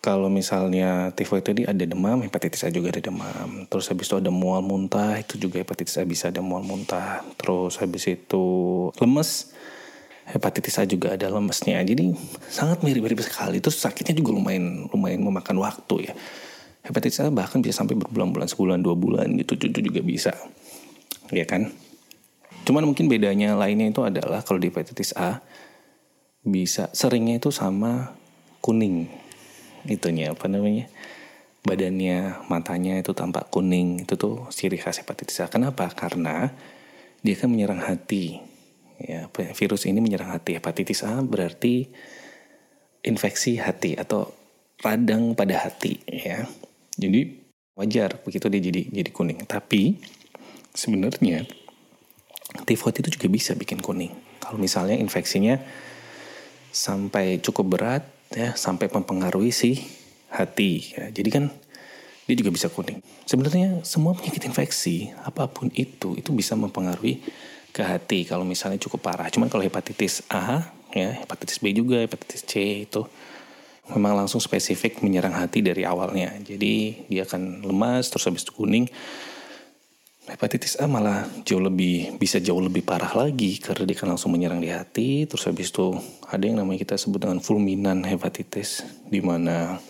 kalau 0.00 0.32
misalnya 0.32 1.12
tifoid 1.12 1.44
tadi 1.44 1.62
ada 1.68 1.84
demam, 1.84 2.24
hepatitis 2.24 2.64
A 2.64 2.72
juga 2.72 2.88
ada 2.88 3.04
demam. 3.04 3.68
Terus 3.68 3.92
habis 3.92 4.08
itu 4.08 4.16
ada 4.16 4.32
mual 4.32 4.64
muntah, 4.64 5.20
itu 5.20 5.36
juga 5.36 5.60
hepatitis 5.60 6.00
A 6.00 6.08
bisa 6.08 6.32
ada 6.32 6.40
mual 6.40 6.64
muntah. 6.64 7.20
Terus 7.36 7.76
habis 7.76 8.08
itu 8.08 8.44
lemes, 8.96 9.52
hepatitis 10.24 10.80
A 10.80 10.88
juga 10.88 11.20
ada 11.20 11.28
lemesnya. 11.28 11.84
Jadi 11.84 12.16
sangat 12.48 12.80
mirip-mirip 12.80 13.20
sekali. 13.20 13.60
Terus 13.60 13.76
sakitnya 13.76 14.16
juga 14.16 14.32
lumayan 14.32 14.88
lumayan 14.88 15.20
memakan 15.20 15.60
waktu 15.60 16.08
ya. 16.08 16.12
Hepatitis 16.80 17.20
A 17.20 17.28
bahkan 17.28 17.60
bisa 17.60 17.84
sampai 17.84 17.92
berbulan-bulan, 18.00 18.48
sebulan, 18.48 18.80
dua 18.80 18.96
bulan 18.96 19.36
gitu, 19.36 19.52
itu 19.60 19.84
juga 19.84 20.00
bisa. 20.00 20.32
Ya 21.28 21.44
kan? 21.44 21.76
Cuman 22.64 22.88
mungkin 22.88 23.04
bedanya 23.04 23.52
lainnya 23.52 23.92
itu 23.92 24.00
adalah 24.00 24.40
kalau 24.40 24.56
di 24.56 24.72
hepatitis 24.72 25.12
A 25.12 25.44
bisa 26.40 26.88
seringnya 26.96 27.36
itu 27.36 27.52
sama 27.52 28.16
kuning 28.64 29.28
itunya 29.88 30.32
apa 30.32 30.50
namanya 30.50 30.90
badannya 31.60 32.48
matanya 32.48 32.96
itu 33.00 33.12
tampak 33.12 33.52
kuning 33.52 34.08
itu 34.08 34.16
tuh 34.16 34.48
ciri 34.48 34.80
khas 34.80 35.04
hepatitis 35.04 35.44
A. 35.44 35.52
Kenapa? 35.52 35.88
Karena 35.92 36.48
dia 37.20 37.36
kan 37.36 37.52
menyerang 37.52 37.84
hati 37.84 38.40
ya. 38.96 39.28
Virus 39.32 39.84
ini 39.84 40.00
menyerang 40.00 40.32
hati. 40.32 40.56
Hepatitis 40.56 41.04
A 41.04 41.20
berarti 41.20 41.84
infeksi 43.04 43.60
hati 43.60 43.96
atau 43.96 44.32
radang 44.80 45.36
pada 45.36 45.68
hati 45.68 46.00
ya. 46.08 46.48
Jadi 46.96 47.40
wajar 47.76 48.20
begitu 48.24 48.48
dia 48.48 48.60
jadi 48.64 48.82
jadi 48.88 49.10
kuning. 49.12 49.44
Tapi 49.44 50.00
sebenarnya 50.72 51.44
tifoid 52.64 53.04
itu 53.04 53.20
juga 53.20 53.28
bisa 53.28 53.52
bikin 53.52 53.84
kuning. 53.84 54.16
Kalau 54.40 54.56
misalnya 54.56 54.96
infeksinya 54.96 55.60
sampai 56.72 57.44
cukup 57.44 57.76
berat 57.76 58.02
ya 58.30 58.54
sampai 58.54 58.86
mempengaruhi 58.90 59.50
si 59.50 59.82
hati 60.30 60.94
ya. 60.94 61.10
Jadi 61.10 61.28
kan 61.30 61.44
dia 62.30 62.36
juga 62.38 62.54
bisa 62.54 62.70
kuning. 62.70 63.02
Sebenarnya 63.26 63.82
semua 63.82 64.14
penyakit 64.14 64.46
infeksi 64.46 65.10
apa 65.26 65.50
pun 65.50 65.66
itu 65.74 66.14
itu 66.14 66.30
bisa 66.30 66.54
mempengaruhi 66.54 67.18
ke 67.74 67.82
hati 67.82 68.26
kalau 68.26 68.46
misalnya 68.46 68.78
cukup 68.78 69.02
parah. 69.10 69.26
Cuman 69.30 69.50
kalau 69.50 69.66
hepatitis 69.66 70.22
A 70.30 70.70
ya, 70.94 71.10
hepatitis 71.22 71.58
B 71.58 71.74
juga, 71.74 72.02
hepatitis 72.02 72.46
C 72.46 72.86
itu 72.86 73.02
memang 73.90 74.14
langsung 74.14 74.38
spesifik 74.38 75.02
menyerang 75.02 75.34
hati 75.34 75.62
dari 75.62 75.82
awalnya. 75.82 76.30
Jadi 76.38 77.06
dia 77.10 77.26
akan 77.26 77.66
lemas 77.66 78.10
terus 78.14 78.30
habis 78.30 78.46
itu 78.46 78.54
kuning 78.54 78.86
hepatitis 80.28 80.76
A 80.76 80.84
malah 80.84 81.24
jauh 81.48 81.62
lebih 81.62 82.20
bisa 82.20 82.36
jauh 82.42 82.60
lebih 82.60 82.84
parah 82.84 83.10
lagi 83.16 83.56
karena 83.56 83.88
dia 83.88 83.96
kan 83.96 84.12
langsung 84.12 84.34
menyerang 84.36 84.60
di 84.60 84.68
hati. 84.68 85.24
Terus 85.24 85.48
habis 85.48 85.72
itu 85.72 85.96
ada 86.28 86.42
yang 86.44 86.60
namanya 86.60 86.84
kita 86.84 87.00
sebut 87.00 87.24
dengan 87.24 87.40
fulminan 87.40 88.04
hepatitis 88.04 88.84
di 89.08 89.24
mana 89.24 89.80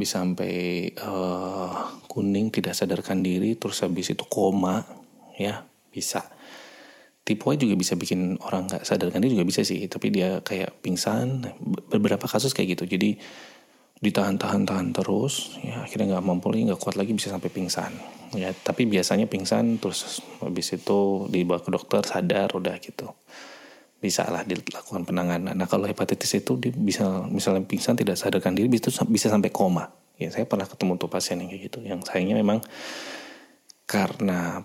bisa 0.00 0.24
sampai 0.24 0.88
uh, 1.04 2.00
kuning 2.08 2.48
tidak 2.48 2.72
sadarkan 2.72 3.20
diri 3.20 3.60
terus 3.60 3.84
habis 3.84 4.08
itu 4.08 4.24
koma 4.24 4.80
ya 5.36 5.68
bisa. 5.92 6.24
Tipoid 7.20 7.60
juga 7.60 7.76
bisa 7.76 7.94
bikin 8.00 8.40
orang 8.40 8.64
nggak 8.64 8.88
sadarkan 8.88 9.20
diri 9.20 9.36
juga 9.36 9.46
bisa 9.46 9.60
sih 9.60 9.84
tapi 9.92 10.08
dia 10.08 10.40
kayak 10.40 10.80
pingsan. 10.80 11.44
Beberapa 11.92 12.24
kasus 12.24 12.56
kayak 12.56 12.80
gitu 12.80 12.96
jadi 12.96 13.20
ditahan-tahan-tahan 14.00 14.96
terus 14.96 15.60
ya 15.60 15.84
akhirnya 15.84 16.16
nggak 16.16 16.24
mampu 16.24 16.48
lagi 16.48 16.72
nggak 16.72 16.80
kuat 16.80 16.96
lagi 16.96 17.12
bisa 17.12 17.28
sampai 17.28 17.52
pingsan 17.52 17.92
ya 18.34 18.54
tapi 18.54 18.86
biasanya 18.86 19.26
pingsan 19.26 19.82
terus 19.82 20.22
habis 20.38 20.70
itu 20.70 21.26
dibawa 21.26 21.58
ke 21.58 21.70
dokter 21.70 22.02
sadar 22.06 22.50
udah 22.54 22.78
gitu. 22.78 23.10
Bisa 24.00 24.24
lah 24.32 24.46
dilakukan 24.46 25.04
penanganan. 25.04 25.52
Nah 25.52 25.68
kalau 25.68 25.84
hepatitis 25.84 26.40
itu 26.40 26.56
dia 26.56 26.72
bisa 26.72 27.26
misalnya 27.28 27.66
pingsan 27.66 27.98
tidak 27.98 28.16
sadarkan 28.16 28.56
diri 28.56 28.70
bisa 28.70 28.90
bisa 29.04 29.28
sampai 29.28 29.52
koma. 29.52 29.92
Ya 30.16 30.32
saya 30.32 30.44
pernah 30.44 30.64
ketemu 30.68 30.96
tuh 30.96 31.10
pasien 31.10 31.40
yang 31.42 31.50
kayak 31.52 31.62
gitu. 31.68 31.78
Yang 31.84 32.08
sayangnya 32.08 32.36
memang 32.38 32.64
karena 33.84 34.64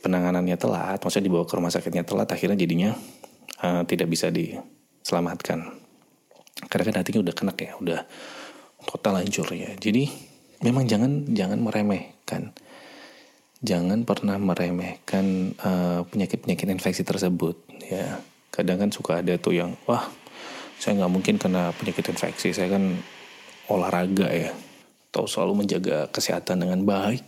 penanganannya 0.00 0.56
telat 0.56 0.98
maksudnya 1.04 1.26
dibawa 1.28 1.44
ke 1.44 1.54
rumah 1.58 1.68
sakitnya 1.68 2.06
telat 2.08 2.30
akhirnya 2.32 2.56
jadinya 2.56 2.96
uh, 3.60 3.82
tidak 3.84 4.08
bisa 4.08 4.32
diselamatkan. 4.32 5.76
Karena 6.68 6.84
kan 6.88 6.96
hatinya 7.04 7.20
udah 7.24 7.34
kena 7.36 7.52
ya 7.56 7.74
udah 7.76 8.00
total 8.88 9.20
hancur 9.20 9.48
ya. 9.52 9.76
Jadi 9.76 10.08
memang 10.64 10.88
jangan 10.88 11.28
jangan 11.32 11.60
meremehkan 11.60 12.52
jangan 13.60 14.08
pernah 14.08 14.40
meremehkan 14.40 15.56
uh, 15.60 16.00
penyakit-penyakit 16.08 16.68
infeksi 16.68 17.02
tersebut 17.04 17.56
ya. 17.84 18.20
Kadang 18.50 18.82
kan 18.82 18.90
suka 18.90 19.20
ada 19.20 19.36
tuh 19.36 19.54
yang 19.54 19.76
wah 19.86 20.08
saya 20.80 20.96
nggak 20.96 21.12
mungkin 21.12 21.36
kena 21.36 21.70
penyakit 21.76 22.08
infeksi 22.08 22.56
saya 22.56 22.72
kan 22.72 22.96
olahraga 23.68 24.28
ya. 24.32 24.50
Atau 25.10 25.26
selalu 25.26 25.66
menjaga 25.66 26.08
kesehatan 26.08 26.64
dengan 26.64 26.86
baik. 26.86 27.26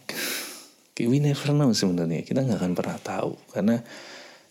We 1.02 1.18
never 1.18 1.50
know 1.50 1.74
sebenarnya 1.74 2.22
kita 2.22 2.46
nggak 2.46 2.58
akan 2.62 2.72
pernah 2.78 2.98
tahu. 3.02 3.34
Karena 3.50 3.82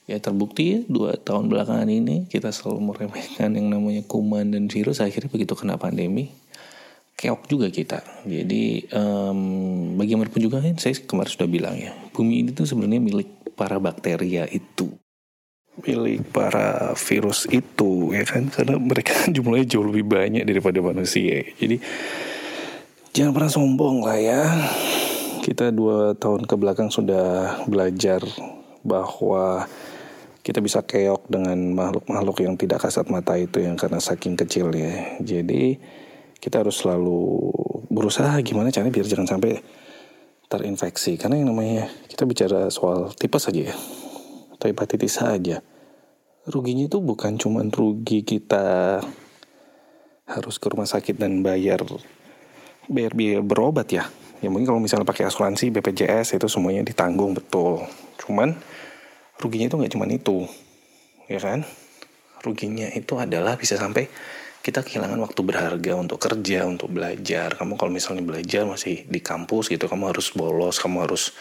ya 0.09 0.17
terbukti 0.19 0.63
ya 0.75 0.79
dua 0.85 1.15
tahun 1.15 1.47
belakangan 1.47 1.87
ini 1.87 2.27
kita 2.27 2.51
selalu 2.51 2.91
meremehkan 2.91 3.55
yang 3.55 3.71
namanya 3.71 4.03
kuman 4.03 4.51
dan 4.51 4.67
virus 4.67 4.99
akhirnya 4.99 5.31
begitu 5.31 5.55
kena 5.55 5.79
pandemi 5.79 6.33
keok 7.21 7.45
juga 7.45 7.69
kita. 7.69 8.01
Jadi 8.25 8.89
um, 8.97 9.39
bagaimanapun 10.01 10.41
juga 10.41 10.57
kan 10.57 10.73
saya 10.81 10.97
kemarin 11.05 11.29
sudah 11.29 11.49
bilang 11.49 11.77
ya, 11.77 11.93
bumi 12.17 12.41
ini 12.41 12.49
tuh 12.49 12.65
sebenarnya 12.65 12.97
milik 12.97 13.53
para 13.53 13.77
bakteria 13.77 14.49
itu, 14.49 14.89
milik 15.85 16.25
para 16.33 16.97
virus 16.97 17.45
itu 17.53 18.09
ya 18.09 18.25
kan, 18.25 18.49
karena 18.49 18.81
mereka 18.81 19.13
jumlahnya 19.37 19.69
jauh 19.69 19.85
lebih 19.85 20.09
banyak 20.09 20.41
daripada 20.49 20.81
manusia. 20.81 21.45
Jadi 21.61 21.77
jangan 23.13 23.37
pernah 23.37 23.51
sombong 23.53 24.01
lah 24.01 24.17
ya. 24.17 24.41
Kita 25.45 25.69
dua 25.69 26.17
tahun 26.17 26.49
ke 26.49 26.55
belakang 26.57 26.89
sudah 26.89 27.61
belajar 27.65 28.21
bahwa 28.81 29.69
kita 30.41 30.57
bisa 30.57 30.81
keok 30.81 31.29
dengan 31.29 31.57
makhluk-makhluk 31.77 32.45
yang 32.45 32.57
tidak 32.57 32.81
kasat 32.81 33.05
mata 33.13 33.37
itu 33.37 33.61
yang 33.61 33.77
karena 33.77 34.01
saking 34.01 34.33
kecil 34.37 34.73
ya. 34.73 35.17
Jadi 35.21 35.77
kita 36.41 36.65
harus 36.65 36.81
selalu 36.81 37.53
berusaha 37.93 38.33
gimana 38.41 38.73
caranya 38.73 38.91
biar 38.91 39.05
jangan 39.05 39.37
sampai 39.37 39.61
terinfeksi. 40.49 41.15
Karena 41.21 41.37
yang 41.37 41.53
namanya 41.53 41.87
kita 42.09 42.25
bicara 42.25 42.67
soal 42.73 43.13
tipes 43.13 43.45
saja 43.45 43.71
ya. 43.71 43.75
Atau 44.57 44.73
hepatitis 44.73 45.21
saja 45.21 45.61
ruginya 46.49 46.89
itu 46.89 46.97
bukan 46.97 47.37
cuma 47.37 47.61
rugi 47.61 48.25
kita 48.25 48.97
harus 50.25 50.55
ke 50.57 50.67
rumah 50.73 50.89
sakit 50.89 51.19
dan 51.19 51.45
bayar 51.45 51.85
bayar 52.89 53.13
biaya 53.13 53.39
berobat 53.45 53.93
ya. 53.93 54.09
Ya 54.41 54.49
mungkin 54.49 54.73
kalau 54.73 54.81
misalnya 54.81 55.05
pakai 55.05 55.29
asuransi 55.29 55.69
BPJS 55.69 56.33
itu 56.33 56.47
semuanya 56.49 56.81
ditanggung 56.81 57.37
betul. 57.37 57.85
Cuman 58.17 58.57
ruginya 59.37 59.69
itu 59.69 59.75
nggak 59.77 59.93
cuma 59.93 60.09
itu. 60.09 60.49
Ya 61.29 61.37
kan? 61.37 61.61
Ruginya 62.41 62.89
itu 62.89 63.21
adalah 63.21 63.53
bisa 63.53 63.77
sampai 63.77 64.09
kita 64.61 64.85
kehilangan 64.85 65.17
waktu 65.17 65.41
berharga 65.41 65.93
untuk 65.97 66.21
kerja, 66.21 66.69
untuk 66.69 66.93
belajar. 66.93 67.57
Kamu 67.57 67.81
kalau 67.81 67.89
misalnya 67.89 68.21
belajar 68.21 68.69
masih 68.69 69.09
di 69.09 69.17
kampus 69.17 69.73
gitu, 69.73 69.89
kamu 69.89 70.13
harus 70.13 70.29
bolos, 70.37 70.77
kamu 70.77 71.09
harus 71.09 71.33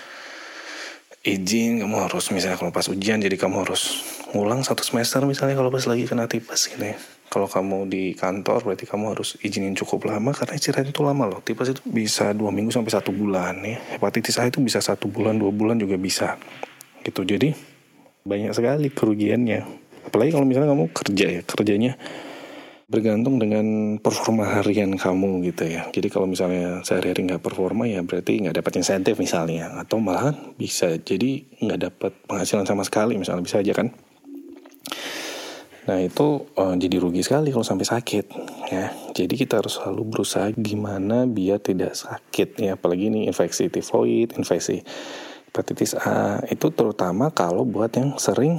izin, 1.20 1.84
kamu 1.84 2.08
harus 2.08 2.32
misalnya 2.32 2.56
kalau 2.56 2.72
pas 2.72 2.88
ujian, 2.88 3.20
jadi 3.20 3.36
kamu 3.36 3.68
harus 3.68 4.00
ngulang 4.32 4.64
satu 4.64 4.80
semester 4.80 5.20
misalnya 5.28 5.52
kalau 5.52 5.68
pas 5.68 5.84
lagi 5.84 6.08
kena 6.08 6.24
tipes 6.24 6.72
gitu 6.72 6.80
ya. 6.80 6.96
Kalau 7.30 7.46
kamu 7.46 7.86
di 7.86 8.16
kantor 8.18 8.66
berarti 8.66 8.90
kamu 8.90 9.14
harus 9.14 9.38
izinin 9.38 9.76
cukup 9.78 10.10
lama 10.10 10.34
karena 10.34 10.58
istirahat 10.58 10.90
itu 10.90 11.04
lama 11.04 11.30
loh. 11.30 11.40
Tipes 11.44 11.70
itu 11.70 11.82
bisa 11.86 12.34
dua 12.34 12.50
minggu 12.50 12.74
sampai 12.74 12.90
satu 12.90 13.14
bulan 13.14 13.54
ya. 13.62 13.78
Hepatitis 14.00 14.40
A 14.42 14.50
itu 14.50 14.58
bisa 14.58 14.82
satu 14.82 15.06
bulan, 15.06 15.38
dua 15.38 15.54
bulan 15.54 15.78
juga 15.78 15.94
bisa. 15.94 16.40
Gitu 17.06 17.22
jadi 17.22 17.54
banyak 18.26 18.50
sekali 18.50 18.90
kerugiannya. 18.90 19.62
Apalagi 20.10 20.34
kalau 20.34 20.42
misalnya 20.48 20.74
kamu 20.74 20.90
kerja 20.90 21.26
ya, 21.38 21.40
kerjanya 21.46 21.94
bergantung 22.90 23.38
dengan 23.38 23.96
performa 24.02 24.58
harian 24.58 24.98
kamu 24.98 25.46
gitu 25.46 25.70
ya. 25.70 25.86
Jadi 25.94 26.10
kalau 26.10 26.26
misalnya 26.26 26.82
sehari-hari 26.82 27.22
nggak 27.30 27.38
performa 27.38 27.86
ya 27.86 28.02
berarti 28.02 28.42
nggak 28.42 28.58
dapat 28.58 28.82
insentif 28.82 29.14
misalnya, 29.22 29.70
atau 29.78 30.02
malah 30.02 30.34
bisa 30.58 30.98
jadi 30.98 31.46
nggak 31.62 31.80
dapat 31.86 32.12
penghasilan 32.26 32.66
sama 32.66 32.82
sekali 32.82 33.14
misalnya 33.14 33.46
bisa 33.46 33.62
aja 33.62 33.70
kan. 33.78 33.94
Nah 35.86 36.02
itu 36.02 36.50
uh, 36.58 36.74
jadi 36.74 36.98
rugi 36.98 37.22
sekali 37.22 37.54
kalau 37.54 37.62
sampai 37.62 37.86
sakit 37.86 38.26
ya. 38.74 38.90
Jadi 39.14 39.34
kita 39.38 39.62
harus 39.62 39.78
selalu 39.78 40.10
berusaha 40.10 40.50
gimana 40.58 41.30
biar 41.30 41.62
tidak 41.62 41.94
sakit 41.94 42.58
ya. 42.58 42.74
Apalagi 42.74 43.06
ini 43.06 43.30
infeksi 43.30 43.70
tifoid, 43.70 44.34
infeksi 44.34 44.82
hepatitis 45.46 45.94
A 45.94 46.42
itu 46.50 46.74
terutama 46.74 47.30
kalau 47.30 47.62
buat 47.62 47.94
yang 47.94 48.18
sering 48.18 48.58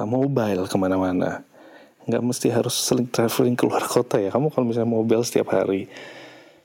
uh, 0.00 0.08
mobile 0.08 0.64
ke 0.64 0.76
mana-mana 0.80 1.44
nggak 2.10 2.22
mesti 2.26 2.50
harus 2.50 2.74
sering 2.74 3.06
traveling 3.06 3.54
keluar 3.54 3.86
kota 3.86 4.18
ya. 4.18 4.34
Kamu 4.34 4.50
kalau 4.50 4.66
misalnya 4.66 4.90
mobil 4.90 5.22
setiap 5.22 5.54
hari 5.54 5.86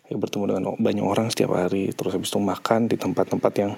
ya 0.06 0.18
bertemu 0.18 0.44
dengan 0.50 0.64
banyak 0.78 1.06
orang 1.06 1.28
setiap 1.34 1.58
hari 1.58 1.90
terus 1.94 2.14
habis 2.14 2.30
itu 2.30 2.38
makan 2.38 2.86
di 2.86 2.98
tempat-tempat 2.98 3.54
yang 3.58 3.74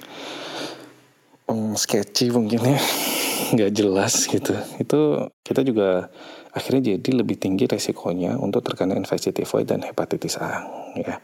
um, 1.47 1.71
sketchy 1.79 2.27
mungkin 2.31 2.59
ya 2.63 2.79
nggak 3.55 3.71
jelas 3.75 4.27
gitu. 4.27 4.55
Itu 4.79 5.31
kita 5.43 5.63
juga 5.63 6.07
akhirnya 6.55 6.97
jadi 6.97 7.09
lebih 7.21 7.37
tinggi 7.37 7.67
resikonya 7.67 8.39
untuk 8.39 8.63
terkena 8.63 8.95
infeksi 8.95 9.35
tifoid 9.35 9.67
dan 9.67 9.83
hepatitis 9.83 10.39
A 10.39 10.63
ya. 10.95 11.19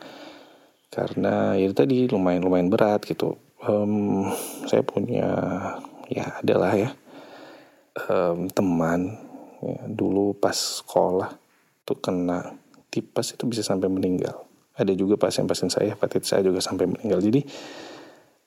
Karena 0.93 1.57
ya 1.57 1.71
tadi 1.73 2.05
lumayan 2.12 2.45
lumayan 2.45 2.69
berat 2.69 3.03
gitu. 3.07 3.39
Um, 3.63 4.27
saya 4.67 4.83
punya 4.83 5.23
ya 6.12 6.35
adalah 6.43 6.75
ya 6.75 6.91
um, 8.09 8.51
teman 8.51 9.22
ya, 9.63 9.82
dulu 9.88 10.36
pas 10.36 10.55
sekolah 10.55 11.32
tuh 11.84 12.00
kena 12.00 12.55
tipes 12.93 13.34
itu 13.34 13.43
bisa 13.50 13.65
sampai 13.65 13.89
meninggal. 13.89 14.46
Ada 14.74 14.93
juga 14.93 15.17
pasien-pasien 15.17 15.70
saya 15.70 15.93
hepatitis 15.93 16.34
saya 16.34 16.46
juga 16.46 16.62
sampai 16.62 16.89
meninggal. 16.89 17.22
Jadi 17.22 17.41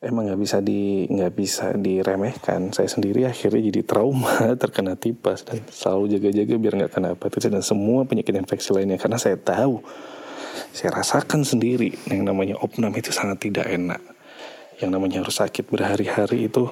emang 0.02 0.30
nggak 0.30 0.40
bisa 0.40 0.58
di 0.62 1.06
nggak 1.10 1.32
bisa 1.34 1.74
diremehkan. 1.74 2.70
Saya 2.70 2.86
sendiri 2.90 3.26
akhirnya 3.26 3.62
jadi 3.70 3.82
trauma 3.82 4.50
terkena 4.62 4.94
tipes 4.94 5.46
dan 5.46 5.62
selalu 5.70 6.18
jaga-jaga 6.18 6.54
biar 6.58 6.74
nggak 6.82 6.92
kena 6.94 7.08
hepatitis 7.14 7.50
dan 7.50 7.62
semua 7.62 8.06
penyakit 8.06 8.34
infeksi 8.34 8.70
lainnya. 8.74 8.98
Karena 8.98 9.18
saya 9.18 9.38
tahu 9.38 9.82
saya 10.72 10.90
rasakan 10.94 11.44
sendiri 11.44 11.94
yang 12.08 12.24
namanya 12.24 12.58
opnam 12.62 12.94
itu 12.94 13.10
sangat 13.10 13.50
tidak 13.50 13.66
enak. 13.70 14.02
Yang 14.76 14.90
namanya 14.92 15.16
harus 15.24 15.36
sakit 15.40 15.72
berhari-hari 15.72 16.52
itu 16.52 16.68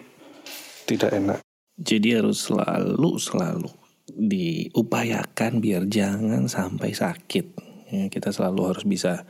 tidak 0.84 1.10
enak. 1.14 1.38
Jadi 1.74 2.14
harus 2.14 2.46
selalu 2.46 3.18
selalu 3.18 3.83
diupayakan 4.10 5.64
biar 5.64 5.88
jangan 5.88 6.46
sampai 6.50 6.92
sakit. 6.92 7.46
Ya, 7.88 8.04
kita 8.12 8.34
selalu 8.34 8.74
harus 8.74 8.84
bisa 8.84 9.24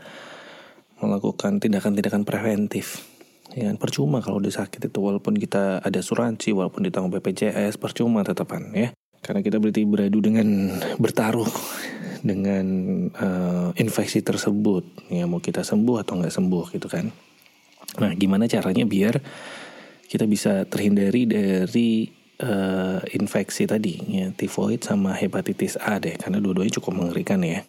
melakukan 0.99 1.63
tindakan-tindakan 1.63 2.27
preventif. 2.27 3.07
Ya, 3.55 3.71
percuma 3.79 4.19
kalau 4.19 4.43
udah 4.43 4.51
sakit 4.51 4.91
itu 4.91 4.99
walaupun 4.99 5.39
kita 5.39 5.79
ada 5.79 5.99
asuransi, 6.01 6.51
walaupun 6.51 6.83
ditanggung 6.83 7.15
BPJS, 7.15 7.79
percuma 7.79 8.27
tetapan 8.27 8.73
ya. 8.75 8.89
Karena 9.25 9.41
kita 9.41 9.57
berarti 9.63 9.87
beradu 9.87 10.19
dengan 10.21 10.75
bertaruh 11.01 11.49
dengan 12.25 12.67
uh, 13.15 13.71
infeksi 13.79 14.25
tersebut. 14.25 15.13
Ya 15.13 15.29
mau 15.29 15.39
kita 15.39 15.63
sembuh 15.63 16.03
atau 16.03 16.19
nggak 16.19 16.35
sembuh 16.35 16.65
gitu 16.73 16.89
kan. 16.91 17.09
Nah, 18.01 18.11
gimana 18.19 18.51
caranya 18.51 18.89
biar 18.89 19.23
kita 20.09 20.27
bisa 20.27 20.67
terhindari 20.67 21.29
dari 21.29 22.24
uh, 22.45 23.01
infeksi 23.17 23.65
tadi 23.65 23.97
ya 24.05 24.29
tifoid 24.37 24.85
sama 24.85 25.17
hepatitis 25.17 25.81
A 25.81 25.97
deh 25.97 26.21
karena 26.21 26.39
dua-duanya 26.45 26.77
cukup 26.77 26.93
mengerikan 26.93 27.41
ya. 27.41 27.65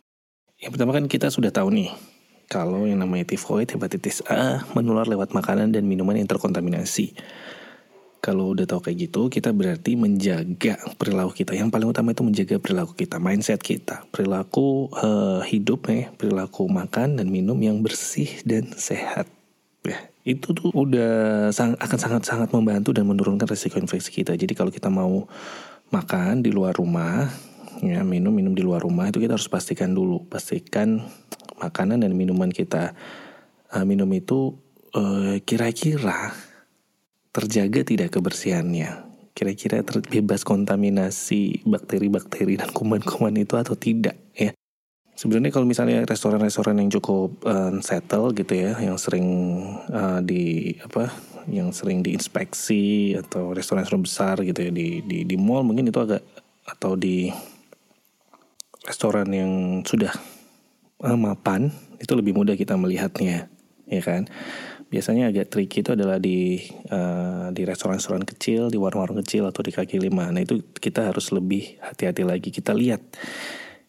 Yang 0.59 0.71
pertama 0.75 0.91
kan 0.91 1.07
kita 1.07 1.31
sudah 1.31 1.55
tahu 1.55 1.71
nih 1.71 1.89
kalau 2.45 2.85
yang 2.85 3.01
namanya 3.01 3.25
tifoid 3.25 3.71
hepatitis 3.71 4.21
A 4.27 4.61
menular 4.75 5.07
lewat 5.07 5.33
makanan 5.33 5.73
dan 5.73 5.87
minuman 5.87 6.19
yang 6.19 6.29
terkontaminasi. 6.29 7.15
Kalau 8.25 8.57
udah 8.57 8.65
tahu 8.65 8.89
kayak 8.89 9.05
gitu, 9.05 9.29
kita 9.29 9.53
berarti 9.53 9.93
menjaga 9.93 10.81
perilaku 10.97 11.45
kita. 11.45 11.53
Yang 11.53 11.69
paling 11.69 11.93
utama 11.93 12.09
itu 12.09 12.25
menjaga 12.25 12.57
perilaku 12.57 12.97
kita, 12.97 13.21
mindset 13.21 13.61
kita, 13.61 14.01
perilaku 14.09 14.89
uh, 14.97 15.45
hidup 15.45 15.85
ya, 15.93 16.09
perilaku 16.17 16.65
makan 16.65 17.21
dan 17.21 17.29
minum 17.29 17.53
yang 17.61 17.85
bersih 17.85 18.41
dan 18.41 18.73
sehat. 18.73 19.29
Ya, 19.85 20.09
itu 20.25 20.57
tuh 20.57 20.73
udah 20.73 21.13
sang, 21.53 21.77
akan 21.77 21.99
sangat-sangat 22.01 22.49
membantu 22.49 22.89
dan 22.97 23.05
menurunkan 23.05 23.45
resiko 23.45 23.77
infeksi 23.77 24.09
kita. 24.09 24.33
Jadi 24.33 24.57
kalau 24.57 24.73
kita 24.73 24.89
mau 24.89 25.29
makan 25.93 26.41
di 26.41 26.49
luar 26.49 26.73
rumah, 26.73 27.29
ya 27.85 28.01
minum 28.01 28.33
minum 28.33 28.57
di 28.57 28.65
luar 28.65 28.81
rumah 28.81 29.05
itu 29.05 29.21
kita 29.21 29.37
harus 29.37 29.45
pastikan 29.45 29.93
dulu, 29.93 30.25
pastikan 30.25 31.05
makanan 31.61 32.01
dan 32.01 32.17
minuman 32.17 32.49
kita 32.49 32.97
uh, 33.71 33.85
minum 33.85 34.09
itu 34.11 34.57
eh, 34.97 35.39
kira-kira 35.45 36.33
terjaga 37.29 37.85
tidak 37.85 38.09
kebersihannya. 38.17 39.05
Kira-kira 39.35 39.83
terbebas 39.83 40.47
kontaminasi 40.47 41.67
bakteri-bakteri 41.67 42.55
dan 42.55 42.71
kuman-kuman 42.71 43.35
itu 43.35 43.59
atau 43.59 43.75
tidak 43.75 44.15
ya. 44.31 44.55
Sebenarnya 45.15 45.47
kalau 45.55 45.63
misalnya 45.63 46.03
restoran-restoran 46.03 46.75
yang 46.75 46.91
cukup 46.91 47.39
uh, 47.47 47.71
settle 47.79 48.35
gitu 48.35 48.51
ya, 48.51 48.75
yang 48.83 48.99
sering 48.99 49.27
uh, 49.87 50.19
di 50.19 50.75
apa, 50.83 51.07
yang 51.47 51.71
sering 51.71 52.03
diinspeksi 52.03 53.15
atau 53.15 53.55
restoran-restoran 53.55 54.03
besar 54.03 54.35
gitu 54.43 54.59
ya 54.59 54.71
di 54.75 54.99
di 55.07 55.23
di 55.23 55.35
mall 55.39 55.63
mungkin 55.63 55.87
itu 55.87 56.03
agak 56.03 56.19
atau 56.67 56.99
di 56.99 57.31
restoran 58.83 59.31
yang 59.31 59.51
sudah 59.87 60.11
uh, 60.99 61.15
mapan 61.15 61.71
itu 61.95 62.11
lebih 62.11 62.35
mudah 62.35 62.59
kita 62.59 62.75
melihatnya, 62.75 63.47
ya 63.87 64.01
kan? 64.03 64.27
Biasanya 64.91 65.31
agak 65.31 65.47
tricky 65.47 65.81
itu 65.81 65.95
adalah 65.95 66.19
di 66.19 66.59
uh, 66.91 67.49
di 67.55 67.63
restoran-restoran 67.63 68.27
kecil, 68.27 68.67
di 68.67 68.75
warung-warung 68.75 69.23
kecil 69.23 69.47
atau 69.47 69.63
di 69.63 69.71
kaki 69.71 69.95
lima. 69.97 70.27
Nah 70.27 70.43
itu 70.43 70.59
kita 70.75 71.07
harus 71.07 71.31
lebih 71.31 71.79
hati-hati 71.81 72.27
lagi. 72.27 72.51
Kita 72.51 72.75
lihat 72.75 73.01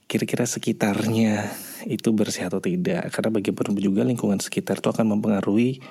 kira-kira 0.07 0.47
sekitarnya 0.47 1.51
itu 1.87 2.15
bersih 2.15 2.47
atau 2.47 2.63
tidak 2.63 3.11
karena 3.11 3.31
bagaimanapun 3.31 3.83
juga 3.83 4.03
lingkungan 4.07 4.39
sekitar 4.39 4.79
itu 4.79 4.89
akan 4.91 5.19
mempengaruhi 5.19 5.83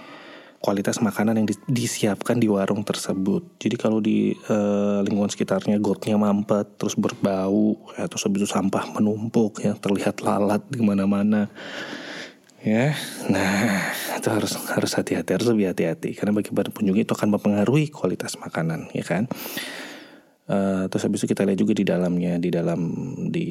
kualitas 0.66 0.98
makanan 0.98 1.38
yang 1.38 1.48
disiapkan 1.70 2.42
di 2.42 2.50
warung 2.50 2.82
tersebut. 2.82 3.62
Jadi 3.62 3.76
kalau 3.78 4.02
di 4.02 4.34
uh, 4.50 5.06
lingkungan 5.06 5.30
sekitarnya 5.30 5.78
gotnya 5.78 6.18
mampet, 6.18 6.82
terus 6.82 6.98
berbau, 6.98 7.78
ya, 7.94 8.10
terus 8.10 8.26
habis 8.26 8.42
itu 8.42 8.50
sampah 8.50 8.90
menumpuk, 8.98 9.62
ya 9.62 9.78
terlihat 9.78 10.26
lalat 10.26 10.66
di 10.66 10.82
mana-mana, 10.82 11.54
ya. 12.66 12.98
Nah 13.30 13.94
itu 14.18 14.26
harus 14.34 14.58
harus 14.74 14.92
hati-hati, 14.98 15.38
harus 15.38 15.48
lebih 15.54 15.70
hati-hati 15.70 16.18
karena 16.18 16.34
bagaimanapun 16.34 16.82
juga 16.82 17.00
itu 17.06 17.14
akan 17.14 17.30
mempengaruhi 17.38 17.94
kualitas 17.94 18.34
makanan, 18.42 18.90
ya 18.90 19.06
kan. 19.06 19.30
Uh, 20.46 20.86
terus 20.94 21.10
habis 21.10 21.26
itu 21.26 21.34
kita 21.34 21.42
lihat 21.42 21.58
juga 21.58 21.74
di 21.74 21.86
dalamnya, 21.86 22.38
di 22.38 22.50
dalam 22.54 22.82
di 23.34 23.48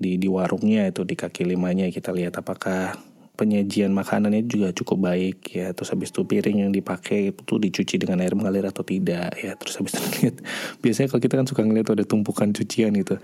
di 0.00 0.16
di 0.16 0.28
warungnya 0.32 0.88
itu 0.88 1.04
di 1.04 1.12
kaki 1.12 1.44
limanya 1.44 1.84
kita 1.92 2.08
lihat 2.16 2.40
apakah 2.40 2.96
penyajian 3.40 3.88
makanannya 3.96 4.44
juga 4.44 4.72
cukup 4.76 5.08
baik 5.08 5.56
ya. 5.56 5.72
Terus 5.72 5.96
habis 5.96 6.12
itu 6.12 6.28
piring 6.28 6.68
yang 6.68 6.72
dipakai 6.76 7.32
itu 7.32 7.54
dicuci 7.56 7.96
dengan 7.96 8.20
air 8.20 8.36
mengalir 8.36 8.68
atau 8.68 8.84
tidak 8.84 9.32
ya. 9.40 9.56
Terus 9.56 9.80
habis 9.80 9.96
itu 9.96 10.04
lihat 10.20 10.36
biasanya 10.84 11.08
kalau 11.08 11.22
kita 11.24 11.34
kan 11.40 11.46
suka 11.48 11.62
ngeliat 11.64 11.88
ada 11.88 12.04
tumpukan 12.04 12.52
cucian 12.52 12.92
gitu. 13.00 13.16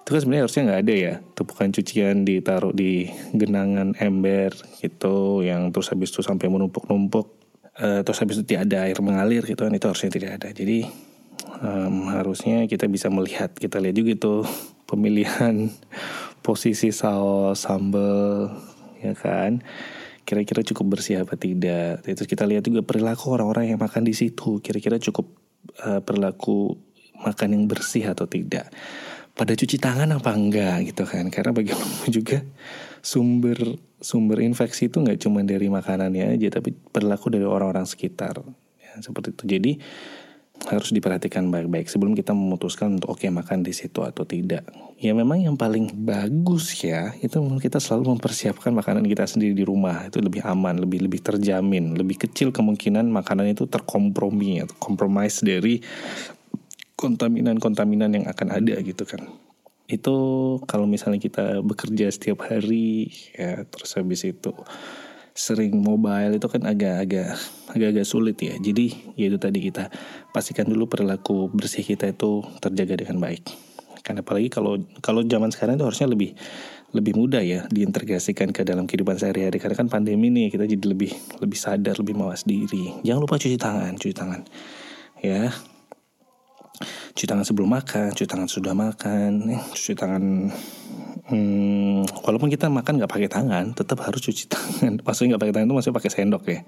Itu 0.00 0.08
kan 0.14 0.20
sebenarnya 0.22 0.42
harusnya 0.46 0.62
nggak 0.70 0.80
ada 0.86 0.94
ya 0.94 1.14
tumpukan 1.34 1.68
cucian 1.74 2.16
ditaruh 2.22 2.72
di 2.72 3.10
genangan 3.34 3.98
ember 3.98 4.54
gitu 4.78 5.42
yang 5.42 5.74
terus 5.74 5.90
habis 5.90 6.14
itu 6.14 6.22
sampai 6.22 6.46
menumpuk-numpuk. 6.46 7.38
Uh, 7.80 8.02
terus 8.06 8.18
habis 8.22 8.38
itu 8.38 8.54
tidak 8.54 8.70
ada 8.70 8.86
air 8.86 8.98
mengalir 9.02 9.42
gitu 9.46 9.66
kan 9.66 9.74
itu 9.74 9.86
harusnya 9.90 10.10
tidak 10.14 10.30
ada. 10.38 10.54
Jadi 10.54 11.09
um, 11.60 12.10
harusnya 12.10 12.64
kita 12.66 12.88
bisa 12.88 13.12
melihat 13.12 13.52
kita 13.54 13.80
lihat 13.80 13.96
juga 13.96 14.10
itu 14.16 14.34
pemilihan 14.88 15.70
posisi 16.46 16.90
saus 16.90 17.64
sambal 17.64 18.50
ya 19.00 19.16
kan? 19.16 19.64
Kira-kira 20.24 20.62
cukup 20.62 20.98
bersih 20.98 21.26
apa 21.26 21.34
tidak? 21.34 22.06
Terus 22.06 22.28
kita 22.28 22.46
lihat 22.46 22.62
juga 22.62 22.86
perilaku 22.86 23.34
orang-orang 23.34 23.74
yang 23.74 23.80
makan 23.80 24.06
di 24.06 24.14
situ. 24.14 24.62
Kira-kira 24.62 25.00
cukup 25.02 25.26
uh, 25.82 25.98
perilaku 26.04 26.78
makan 27.18 27.48
yang 27.56 27.64
bersih 27.66 28.06
atau 28.06 28.30
tidak? 28.30 28.70
Pada 29.34 29.56
cuci 29.56 29.80
tangan 29.80 30.12
apa 30.14 30.30
enggak 30.30 30.92
gitu 30.92 31.02
kan? 31.08 31.26
Karena 31.34 31.50
bagaimanapun 31.50 32.10
juga 32.22 32.38
sumber 33.00 33.80
sumber 34.00 34.40
infeksi 34.44 34.88
itu 34.88 35.00
nggak 35.00 35.18
cuma 35.20 35.42
dari 35.42 35.66
makanannya 35.66 36.36
aja, 36.36 36.60
tapi 36.60 36.72
perilaku 36.72 37.32
dari 37.32 37.44
orang-orang 37.44 37.88
sekitar. 37.88 38.38
Ya, 38.78 38.92
seperti 39.02 39.34
itu. 39.34 39.44
Jadi 39.50 39.72
harus 40.68 40.92
diperhatikan 40.92 41.48
baik-baik 41.48 41.88
sebelum 41.88 42.12
kita 42.12 42.36
memutuskan 42.36 43.00
untuk 43.00 43.16
oke 43.16 43.24
okay, 43.24 43.32
makan 43.32 43.64
di 43.64 43.72
situ 43.72 44.04
atau 44.04 44.28
tidak. 44.28 44.68
Ya 45.00 45.16
memang 45.16 45.40
yang 45.40 45.56
paling 45.56 45.88
bagus 46.04 46.76
ya 46.84 47.16
itu 47.24 47.40
kita 47.56 47.80
selalu 47.80 48.18
mempersiapkan 48.18 48.68
makanan 48.76 49.08
kita 49.08 49.24
sendiri 49.24 49.56
di 49.56 49.64
rumah 49.64 50.12
itu 50.12 50.20
lebih 50.20 50.44
aman, 50.44 50.76
lebih 50.76 51.08
lebih 51.08 51.24
terjamin, 51.24 51.96
lebih 51.96 52.20
kecil 52.20 52.52
kemungkinan 52.52 53.08
makanan 53.08 53.56
itu 53.56 53.64
terkompromi 53.64 54.60
atau 54.60 54.76
kompromis 54.76 55.40
dari 55.40 55.80
kontaminan-kontaminan 57.00 58.20
yang 58.20 58.26
akan 58.28 58.48
ada 58.52 58.76
gitu 58.84 59.08
kan. 59.08 59.24
Itu 59.88 60.16
kalau 60.68 60.84
misalnya 60.84 61.18
kita 61.18 61.64
bekerja 61.64 62.12
setiap 62.12 62.44
hari 62.44 63.08
ya 63.32 63.64
terus 63.64 63.96
habis 63.96 64.28
itu 64.28 64.52
sering 65.40 65.80
mobile 65.80 66.36
itu 66.36 66.44
kan 66.52 66.68
agak-agak 66.68 67.32
agak-agak 67.72 68.04
sulit 68.04 68.36
ya. 68.36 68.60
Jadi 68.60 69.16
ya 69.16 69.32
itu 69.32 69.40
tadi 69.40 69.64
kita 69.64 69.88
pastikan 70.36 70.68
dulu 70.68 70.84
perilaku 70.84 71.48
bersih 71.48 71.80
kita 71.80 72.12
itu 72.12 72.44
terjaga 72.60 73.00
dengan 73.00 73.24
baik. 73.24 73.48
Karena 74.04 74.20
apalagi 74.20 74.52
kalau 74.52 74.76
kalau 75.00 75.24
zaman 75.24 75.48
sekarang 75.48 75.80
itu 75.80 75.88
harusnya 75.88 76.12
lebih 76.12 76.36
lebih 76.90 77.14
mudah 77.16 77.40
ya 77.40 77.64
diintegrasikan 77.70 78.50
ke 78.50 78.66
dalam 78.66 78.84
kehidupan 78.84 79.14
sehari-hari 79.14 79.62
karena 79.62 79.78
kan 79.78 79.86
pandemi 79.86 80.26
nih 80.26 80.50
kita 80.50 80.66
jadi 80.66 80.84
lebih 80.90 81.14
lebih 81.38 81.54
sadar 81.54 81.94
lebih 82.02 82.18
mawas 82.18 82.42
diri 82.42 82.90
jangan 83.06 83.22
lupa 83.22 83.38
cuci 83.38 83.54
tangan 83.54 83.94
cuci 83.94 84.10
tangan 84.10 84.42
ya 85.22 85.54
cuci 86.80 87.28
tangan 87.28 87.44
sebelum 87.44 87.68
makan 87.68 88.08
cuci 88.16 88.28
tangan 88.28 88.48
sudah 88.48 88.72
makan 88.72 89.52
cuci 89.76 89.92
tangan 89.92 90.48
hmm, 91.28 92.08
walaupun 92.24 92.48
kita 92.48 92.72
makan 92.72 92.96
nggak 92.96 93.12
pakai 93.12 93.28
tangan 93.30 93.64
tetap 93.76 94.00
harus 94.04 94.20
cuci 94.20 94.48
tangan. 94.48 94.92
Maksudnya 95.06 95.36
nggak 95.36 95.42
pakai 95.42 95.54
tangan 95.54 95.66
itu 95.68 95.74
maksudnya 95.76 95.96
pakai 96.00 96.10
sendok 96.10 96.42
ya. 96.48 96.60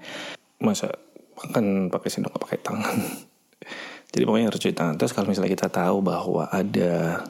Masa 0.63 0.87
makan 1.33 1.89
pakai 1.89 2.09
sendok 2.09 2.31
nggak 2.33 2.43
pakai 2.45 2.59
tangan? 2.61 2.97
Jadi 4.13 4.23
pokoknya 4.29 4.47
harus 4.53 4.61
cuci 4.61 4.75
tangan. 4.77 4.95
Terus 5.01 5.11
kalau 5.11 5.27
misalnya 5.29 5.51
kita 5.51 5.67
tahu 5.73 5.97
bahwa 6.05 6.45
ada 6.53 7.25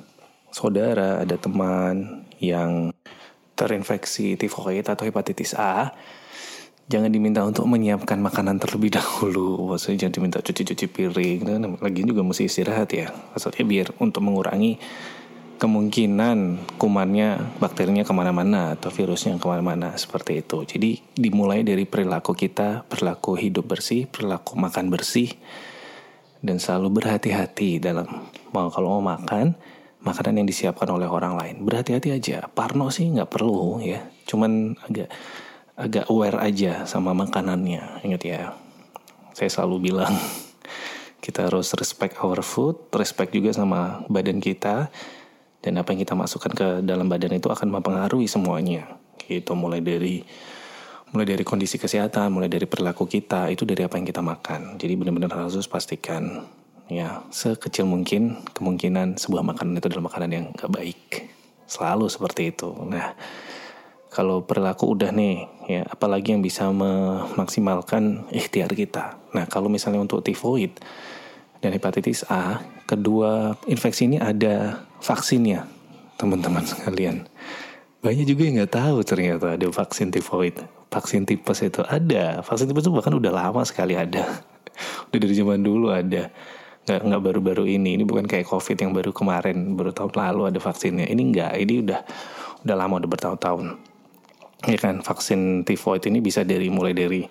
saudara 0.53 1.23
ada 1.23 1.35
teman 1.39 2.27
yang 2.37 2.91
terinfeksi 3.55 4.35
tifoid 4.35 4.85
atau 4.85 5.07
hepatitis 5.07 5.55
A 5.55 5.93
jangan 6.91 7.09
diminta 7.11 7.41
untuk 7.43 7.63
menyiapkan 7.67 8.19
makanan 8.19 8.59
terlebih 8.59 8.95
dahulu 8.99 9.71
maksudnya 9.71 10.07
jangan 10.07 10.15
diminta 10.19 10.39
cuci-cuci 10.43 10.85
piring 10.91 11.39
lagi 11.79 12.01
juga 12.03 12.21
mesti 12.23 12.47
istirahat 12.47 12.89
ya 12.91 13.07
maksudnya 13.31 13.63
biar 13.63 13.87
untuk 14.03 14.21
mengurangi 14.23 14.79
kemungkinan 15.63 16.59
kumannya 16.75 17.55
bakterinya 17.55 18.03
ke 18.03 18.11
mana-mana 18.11 18.75
atau 18.75 18.91
virusnya 18.91 19.39
ke 19.39 19.47
mana-mana 19.47 19.95
seperti 19.95 20.43
itu. 20.43 20.67
Jadi 20.67 20.99
dimulai 21.15 21.63
dari 21.63 21.87
perilaku 21.87 22.35
kita, 22.35 22.83
perilaku 22.83 23.39
hidup 23.39 23.71
bersih, 23.71 24.03
perilaku 24.03 24.59
makan 24.59 24.91
bersih, 24.91 25.31
dan 26.43 26.59
selalu 26.59 26.99
berhati-hati 26.99 27.79
dalam 27.79 28.27
mau 28.51 28.67
kalau 28.67 28.99
mau 28.99 29.15
makan 29.15 29.55
makanan 30.03 30.43
yang 30.43 30.47
disiapkan 30.51 30.91
oleh 30.91 31.07
orang 31.07 31.39
lain. 31.39 31.55
Berhati-hati 31.63 32.11
aja. 32.11 32.51
Parno 32.51 32.91
sih 32.91 33.07
nggak 33.07 33.31
perlu 33.31 33.79
ya. 33.79 34.03
Cuman 34.27 34.75
agak 34.83 35.07
agak 35.73 36.09
aware 36.09 36.39
aja 36.39 36.85
sama 36.85 37.13
makanannya. 37.17 38.03
Ingat 38.05 38.21
ya. 38.23 38.53
Saya 39.33 39.49
selalu 39.49 39.89
bilang 39.93 40.13
kita 41.23 41.47
harus 41.49 41.73
respect 41.79 42.19
our 42.21 42.43
food, 42.43 42.77
respect 42.93 43.31
juga 43.33 43.55
sama 43.55 44.05
badan 44.11 44.43
kita 44.43 44.91
dan 45.63 45.79
apa 45.79 45.95
yang 45.95 46.03
kita 46.03 46.13
masukkan 46.13 46.51
ke 46.51 46.67
dalam 46.83 47.07
badan 47.07 47.39
itu 47.39 47.47
akan 47.47 47.71
mempengaruhi 47.79 48.27
semuanya 48.27 48.99
gitu 49.23 49.55
mulai 49.55 49.79
dari 49.79 50.19
mulai 51.15 51.23
dari 51.23 51.47
kondisi 51.47 51.79
kesehatan 51.79 52.27
mulai 52.35 52.51
dari 52.51 52.67
perilaku 52.67 53.07
kita 53.07 53.47
itu 53.47 53.63
dari 53.63 53.87
apa 53.87 53.95
yang 53.95 54.03
kita 54.03 54.19
makan 54.19 54.75
jadi 54.75 54.99
benar-benar 54.99 55.47
harus 55.47 55.63
pastikan 55.71 56.43
ya 56.91 57.23
sekecil 57.31 57.87
mungkin 57.87 58.43
kemungkinan 58.51 59.15
sebuah 59.15 59.39
makanan 59.55 59.79
itu 59.79 59.87
adalah 59.87 60.11
makanan 60.11 60.29
yang 60.35 60.45
gak 60.51 60.67
baik 60.67 61.31
selalu 61.63 62.11
seperti 62.11 62.51
itu 62.51 62.75
nah 62.91 63.15
kalau 64.13 64.45
perilaku 64.45 64.93
udah 64.93 65.09
nih 65.09 65.49
ya 65.65 65.81
apalagi 65.89 66.37
yang 66.37 66.45
bisa 66.45 66.69
memaksimalkan 66.69 68.29
ikhtiar 68.29 68.69
kita 68.71 69.17
nah 69.33 69.49
kalau 69.49 69.67
misalnya 69.67 69.99
untuk 69.99 70.21
tifoid 70.21 70.77
dan 71.63 71.71
hepatitis 71.71 72.27
A 72.27 72.59
kedua 72.83 73.55
infeksi 73.71 74.11
ini 74.11 74.19
ada 74.19 74.83
vaksinnya, 74.99 75.63
teman-teman 76.19 76.63
sekalian. 76.67 77.23
Banyak 78.03 78.27
juga 78.27 78.41
yang 78.43 78.55
nggak 78.59 78.73
tahu 78.75 78.97
ternyata 79.07 79.55
ada 79.55 79.67
vaksin 79.71 80.11
tifoid. 80.11 80.59
Vaksin 80.91 81.23
tipes 81.23 81.63
itu 81.63 81.81
ada. 81.87 82.43
Vaksin 82.43 82.67
tipes 82.67 82.83
itu 82.83 82.91
bahkan 82.91 83.15
udah 83.15 83.31
lama 83.31 83.63
sekali 83.63 83.95
ada. 83.95 84.43
udah 85.07 85.19
dari 85.19 85.35
zaman 85.35 85.63
dulu 85.63 85.91
ada. 85.95 86.27
Nggak, 86.83 86.99
nggak 86.99 87.21
baru-baru 87.23 87.63
ini. 87.63 87.95
Ini 87.95 88.03
bukan 88.03 88.27
kayak 88.27 88.43
covid 88.43 88.75
yang 88.75 88.91
baru 88.91 89.15
kemarin, 89.15 89.79
baru 89.79 89.95
tahun 89.95 90.11
lalu 90.19 90.51
ada 90.51 90.59
vaksinnya. 90.59 91.07
Ini 91.07 91.21
nggak. 91.31 91.51
Ini 91.63 91.73
udah 91.87 91.99
udah 92.67 92.75
lama, 92.75 92.99
udah 92.99 93.09
bertahun-tahun. 93.09 93.92
Ya 94.63 94.79
kan, 94.79 95.03
vaksin 95.03 95.67
tifoid 95.67 96.07
ini 96.07 96.23
bisa 96.23 96.47
dari 96.47 96.71
mulai 96.71 96.95
dari 96.95 97.27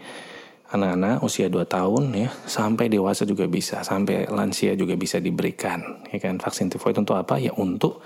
anak-anak 0.73 1.21
usia 1.21 1.53
2 1.53 1.69
tahun 1.69 2.17
ya 2.17 2.33
sampai 2.49 2.89
dewasa 2.89 3.29
juga 3.29 3.45
bisa 3.45 3.85
sampai 3.85 4.25
lansia 4.33 4.73
juga 4.73 4.97
bisa 4.97 5.21
diberikan 5.21 6.05
ya 6.09 6.19
kan. 6.21 6.41
Vaksin 6.41 6.73
tifoid 6.73 6.97
untuk 6.97 7.17
apa? 7.17 7.37
Ya 7.37 7.53
untuk 7.53 8.01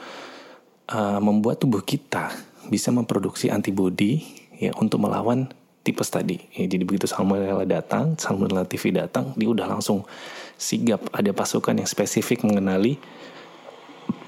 uh, 0.91 1.21
membuat 1.23 1.63
tubuh 1.63 1.83
kita 1.87 2.35
bisa 2.67 2.91
memproduksi 2.91 3.51
antibodi 3.51 4.23
ya 4.59 4.75
untuk 4.79 5.03
melawan 5.07 5.47
tipes 5.87 6.11
tadi. 6.11 6.43
Ya, 6.59 6.67
jadi 6.67 6.83
begitu 6.83 7.07
salmonella 7.07 7.63
datang 7.63 8.19
salmonella 8.19 8.67
TV 8.67 8.91
datang 8.91 9.31
dia 9.39 9.47
udah 9.47 9.71
langsung 9.71 10.03
sigap. 10.59 11.07
Ada 11.15 11.31
pasukan 11.31 11.79
yang 11.79 11.87
spesifik 11.87 12.43
mengenali 12.43 12.99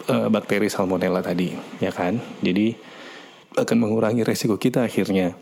uh, 0.07 0.31
bakteri 0.31 0.71
salmonella 0.71 1.27
tadi 1.27 1.59
ya 1.83 1.91
kan. 1.91 2.23
Jadi 2.39 2.98
akan 3.57 3.77
mengurangi 3.81 4.27
resiko 4.27 4.61
kita 4.61 4.85
akhirnya 4.85 5.39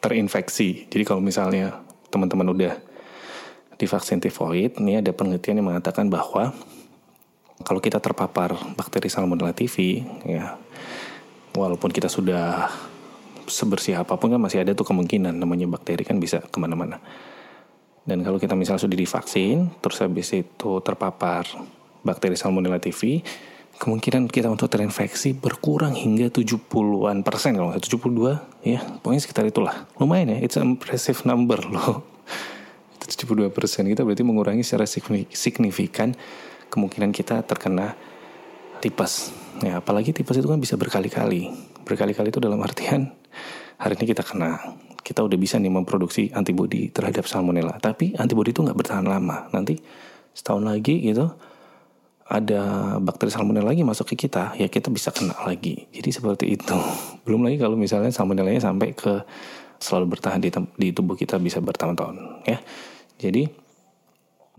terinfeksi 0.00 0.90
jadi 0.90 1.04
kalau 1.04 1.22
misalnya 1.22 1.84
teman-teman 2.10 2.50
udah 2.50 2.74
divaksin 3.80 4.20
tifoid, 4.20 4.76
ini 4.76 5.00
ada 5.00 5.08
penelitian 5.16 5.64
yang 5.64 5.72
mengatakan 5.72 6.12
bahwa 6.12 6.52
kalau 7.64 7.80
kita 7.80 7.96
terpapar 7.96 8.52
bakteri 8.76 9.08
Salmonella 9.08 9.56
TV, 9.56 10.04
ya 10.28 10.60
walaupun 11.56 11.88
kita 11.88 12.12
sudah 12.12 12.68
sebersih 13.48 13.96
apa 13.96 14.20
pun 14.20 14.30
kan 14.30 14.38
masih 14.38 14.62
ada 14.62 14.76
tuh 14.76 14.84
kemungkinan 14.84 15.32
namanya 15.32 15.64
bakteri 15.64 16.04
kan 16.04 16.20
bisa 16.20 16.44
ke 16.44 16.58
mana-mana. 16.60 17.00
Dan 18.04 18.20
kalau 18.20 18.36
kita 18.36 18.52
misalnya 18.52 18.84
sudah 18.84 18.96
divaksin, 19.00 19.72
terus 19.80 20.04
habis 20.04 20.28
itu 20.36 20.70
terpapar 20.84 21.48
bakteri 22.04 22.36
Salmonella 22.36 22.80
TV, 22.80 23.24
kemungkinan 23.80 24.28
kita 24.28 24.52
untuk 24.52 24.68
terinfeksi 24.68 25.32
berkurang 25.32 25.96
hingga 25.96 26.28
70-an 26.28 27.24
persen 27.24 27.56
kalau 27.56 27.72
nggak 27.72 27.80
72 27.88 28.68
ya 28.68 28.84
pokoknya 29.00 29.22
sekitar 29.24 29.48
itulah. 29.48 29.88
Lumayan 29.96 30.36
ya 30.36 30.38
it's 30.44 30.60
an 30.60 30.76
impressive 30.76 31.24
number 31.24 31.56
loh. 31.64 32.04
Itu 33.00 33.24
72 33.24 33.48
persen. 33.48 33.88
Kita 33.88 34.04
berarti 34.04 34.20
mengurangi 34.20 34.60
secara 34.60 34.84
signifikan 35.32 36.12
kemungkinan 36.68 37.08
kita 37.16 37.40
terkena 37.48 37.96
tipes. 38.84 39.32
Ya 39.64 39.80
apalagi 39.80 40.12
tipes 40.12 40.36
itu 40.36 40.48
kan 40.48 40.60
bisa 40.60 40.76
berkali-kali. 40.76 41.48
Berkali-kali 41.84 42.32
itu 42.32 42.40
dalam 42.40 42.60
artian 42.60 43.08
hari 43.80 43.96
ini 43.96 44.04
kita 44.12 44.22
kena. 44.22 44.60
Kita 45.00 45.24
udah 45.24 45.36
bisa 45.40 45.56
nih 45.56 45.72
memproduksi 45.72 46.28
antibodi 46.36 46.92
terhadap 46.92 47.24
salmonella. 47.24 47.80
Tapi 47.80 48.12
antibodi 48.20 48.52
itu 48.52 48.60
nggak 48.60 48.76
bertahan 48.76 49.08
lama. 49.08 49.48
Nanti 49.50 49.80
setahun 50.36 50.64
lagi 50.68 51.00
gitu 51.02 51.49
ada 52.30 52.94
bakteri 53.02 53.34
salmonella 53.34 53.74
lagi 53.74 53.82
masuk 53.82 54.14
ke 54.14 54.26
kita, 54.26 54.54
ya 54.54 54.70
kita 54.70 54.86
bisa 54.86 55.10
kena 55.10 55.34
lagi. 55.42 55.90
Jadi 55.90 56.08
seperti 56.14 56.46
itu. 56.54 56.78
Belum 57.26 57.42
lagi 57.42 57.58
kalau 57.58 57.74
misalnya 57.74 58.14
salmonellanya 58.14 58.62
sampai 58.62 58.94
ke 58.94 59.26
selalu 59.82 60.14
bertahan 60.14 60.38
di, 60.38 60.54
di 60.78 60.88
tubuh 60.94 61.18
kita 61.18 61.42
bisa 61.42 61.58
bertahun-tahun, 61.58 62.46
ya. 62.46 62.62
Jadi 63.18 63.50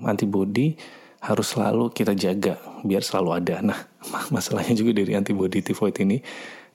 antibodi 0.03 0.75
harus 1.23 1.53
selalu 1.53 1.93
kita 1.93 2.11
jaga 2.11 2.59
biar 2.83 3.05
selalu 3.07 3.29
ada. 3.39 3.55
Nah, 3.63 3.79
masalahnya 4.35 4.75
juga 4.75 4.91
dari 4.91 5.15
antibodi 5.15 5.63
tifoid 5.63 5.95
ini, 6.03 6.19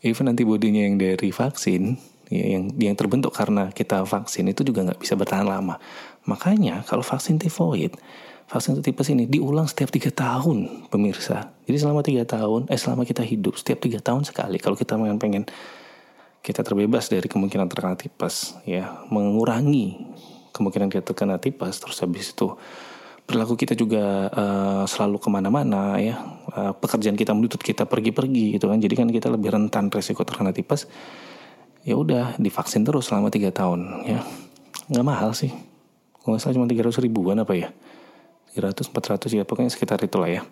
even 0.01 0.33
antibodinya 0.33 0.81
yang 0.81 0.97
dari 0.97 1.29
vaksin, 1.29 1.93
ya, 2.33 2.57
yang 2.57 2.73
yang 2.81 2.97
terbentuk 2.97 3.37
karena 3.37 3.69
kita 3.69 4.01
vaksin 4.09 4.49
itu 4.49 4.65
juga 4.65 4.89
nggak 4.89 5.05
bisa 5.05 5.13
bertahan 5.13 5.45
lama. 5.45 5.77
Makanya 6.25 6.89
kalau 6.89 7.05
vaksin 7.05 7.37
tifoid 7.37 7.93
vaksin 8.47 8.79
untuk 8.79 8.87
tipes 8.87 9.11
ini 9.11 9.27
diulang 9.27 9.67
setiap 9.67 9.91
tiga 9.91 10.15
tahun 10.15 10.87
pemirsa. 10.87 11.51
Jadi 11.67 11.77
selama 11.83 12.07
tiga 12.07 12.23
tahun, 12.23 12.71
eh 12.71 12.79
selama 12.79 13.03
kita 13.03 13.27
hidup 13.27 13.59
setiap 13.59 13.83
tiga 13.83 13.99
tahun 13.99 14.23
sekali. 14.23 14.63
Kalau 14.63 14.79
kita 14.79 14.95
pengen 14.95 15.19
pengen 15.19 15.45
kita 16.47 16.63
terbebas 16.63 17.11
dari 17.11 17.27
kemungkinan 17.27 17.67
terkena 17.67 17.99
tipes 17.99 18.55
ya 18.63 19.03
mengurangi 19.11 19.99
kemungkinan 20.55 20.95
kita 20.95 21.03
terkena 21.11 21.43
tipes 21.43 21.83
terus 21.83 21.99
habis 21.99 22.31
itu 22.31 22.55
perilaku 23.27 23.59
kita 23.59 23.75
juga 23.75 24.31
uh, 24.31 24.85
selalu 24.87 25.19
ke 25.19 25.27
mana-mana 25.27 25.99
ya. 25.99 26.15
Uh, 26.55 26.71
pekerjaan 26.79 27.19
kita 27.19 27.35
menuntut 27.35 27.59
kita 27.59 27.83
pergi-pergi 27.83 28.55
gitu 28.55 28.71
kan. 28.71 28.79
Jadi 28.79 28.95
kan 28.95 29.11
kita 29.11 29.27
lebih 29.27 29.59
rentan 29.59 29.91
resiko 29.91 30.23
terkena 30.23 30.55
tipes 30.55 30.87
ya 31.83 31.99
udah 31.99 32.39
divaksin 32.39 32.87
terus 32.87 33.11
selama 33.11 33.27
tiga 33.35 33.51
tahun 33.51 34.07
ya. 34.07 34.23
Nggak 34.87 35.03
mahal 35.03 35.35
sih. 35.35 35.51
Nggak 36.23 36.47
salah 36.47 36.55
cuma 36.55 36.71
tiga 36.71 36.87
ratus 36.87 37.03
ribuan 37.03 37.43
apa 37.43 37.59
ya 37.59 37.75
300 38.57 38.89
400 38.89 39.37
ya 39.37 39.45
pokoknya 39.45 39.69
sekitar 39.69 40.01
itulah 40.01 40.33
ya. 40.33 40.43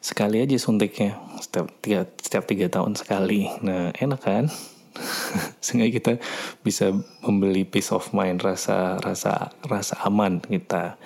Sekali 0.00 0.40
aja 0.40 0.56
suntiknya 0.56 1.20
setiap 1.38 1.68
tiga 1.84 2.08
setiap 2.18 2.48
tiga 2.48 2.66
tahun 2.72 2.96
sekali. 2.96 3.52
Nah 3.60 3.92
enak 3.92 4.20
kan? 4.24 4.48
Sehingga 5.64 5.88
kita 5.92 6.18
bisa 6.64 6.90
membeli 7.22 7.68
peace 7.68 7.92
of 7.92 8.10
mind 8.16 8.40
rasa 8.40 8.96
rasa 8.98 9.52
rasa 9.62 9.94
aman 10.08 10.40
kita. 10.40 10.96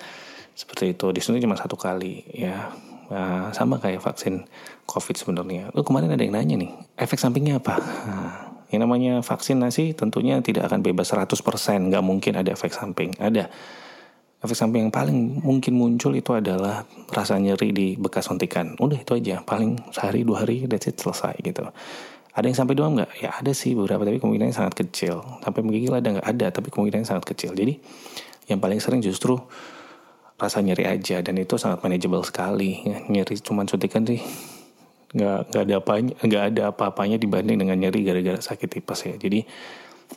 Seperti 0.57 0.97
itu 0.97 1.13
disuntik 1.13 1.43
cuma 1.43 1.59
satu 1.59 1.77
kali 1.77 2.25
ya. 2.33 2.73
Nah, 3.07 3.55
sama 3.55 3.79
kayak 3.79 4.03
vaksin 4.03 4.43
covid 4.83 5.15
sebenarnya. 5.15 5.71
Lu 5.71 5.83
kemarin 5.87 6.11
ada 6.11 6.19
yang 6.19 6.35
nanya 6.35 6.55
nih 6.59 6.71
efek 6.99 7.21
sampingnya 7.21 7.63
apa? 7.63 7.79
Nah, 7.79 8.33
yang 8.67 8.83
namanya 8.83 9.23
vaksinasi 9.23 9.95
tentunya 9.95 10.43
tidak 10.43 10.67
akan 10.67 10.83
bebas 10.83 11.15
100% 11.15 11.39
nggak 11.87 12.03
mungkin 12.03 12.35
ada 12.35 12.51
efek 12.51 12.75
samping. 12.75 13.15
Ada 13.15 13.47
efek 14.47 14.55
samping 14.55 14.87
yang 14.87 14.93
paling 14.95 15.43
mungkin 15.43 15.75
muncul 15.75 16.15
itu 16.15 16.31
adalah 16.31 16.87
rasa 17.11 17.35
nyeri 17.35 17.75
di 17.75 17.87
bekas 17.99 18.31
suntikan 18.31 18.79
udah 18.79 19.03
itu 19.03 19.11
aja 19.19 19.43
paling 19.43 19.75
sehari 19.91 20.23
dua 20.23 20.47
hari 20.47 20.63
that's 20.65 20.87
it 20.87 20.95
selesai 20.95 21.35
gitu 21.43 21.67
ada 22.37 22.45
yang 22.45 22.53
sampai 22.53 22.77
demam 22.77 22.93
nggak? 22.93 23.11
Ya 23.17 23.33
ada 23.33 23.49
sih 23.49 23.73
beberapa 23.73 24.05
tapi 24.05 24.21
kemungkinannya 24.21 24.53
sangat 24.53 24.77
kecil. 24.77 25.25
Sampai 25.41 25.65
menggigil 25.65 25.89
ada 25.89 26.05
nggak? 26.05 26.27
Ada 26.37 26.47
tapi 26.53 26.69
kemungkinannya 26.69 27.09
sangat 27.09 27.25
kecil. 27.33 27.57
Jadi 27.57 27.81
yang 28.45 28.61
paling 28.61 28.77
sering 28.77 29.01
justru 29.01 29.41
rasa 30.37 30.61
nyeri 30.61 30.85
aja 30.85 31.17
dan 31.25 31.33
itu 31.41 31.57
sangat 31.57 31.81
manageable 31.81 32.21
sekali. 32.21 32.85
Ya, 32.85 33.01
nyeri 33.09 33.41
cuma 33.41 33.65
suntikan 33.65 34.05
sih 34.05 34.21
nggak 35.17 35.49
nggak 35.49 35.63
ada 35.65 35.75
apanya 35.81 36.13
nggak 36.21 36.43
ada 36.53 36.61
apa-apanya 36.69 37.17
dibanding 37.17 37.57
dengan 37.57 37.73
nyeri 37.73 38.05
gara-gara 38.05 38.37
sakit 38.37 38.69
tipes 38.69 39.09
ya. 39.09 39.17
Jadi 39.17 39.41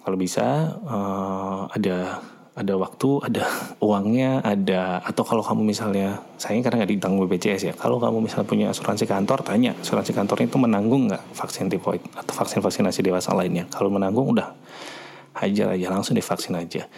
kalau 0.04 0.20
bisa 0.20 0.76
uh, 0.84 1.72
ada 1.72 2.20
ada 2.54 2.74
waktu, 2.74 3.08
ada 3.22 3.44
uangnya, 3.86 4.42
ada 4.42 4.98
atau 5.06 5.22
kalau 5.22 5.42
kamu 5.44 5.62
misalnya 5.70 6.20
saya 6.36 6.58
karena 6.60 6.82
nggak 6.82 6.90
ditanggung 6.98 7.26
BPJS 7.26 7.62
ya. 7.70 7.74
Kalau 7.74 8.02
kamu 8.02 8.26
misalnya 8.26 8.46
punya 8.48 8.66
asuransi 8.72 9.06
kantor, 9.06 9.46
tanya 9.46 9.76
asuransi 9.78 10.12
kantornya 10.12 10.46
itu 10.50 10.58
menanggung 10.58 11.10
nggak 11.10 11.22
vaksin 11.34 11.70
tifoid 11.70 12.02
atau 12.16 12.32
vaksin 12.34 12.58
vaksinasi 12.60 13.00
dewasa 13.06 13.30
lainnya. 13.32 13.70
Kalau 13.70 13.88
menanggung 13.88 14.34
udah 14.34 14.52
hajar 15.38 15.72
aja 15.72 15.86
langsung 15.88 16.18
divaksin 16.18 16.58
aja 16.58 16.90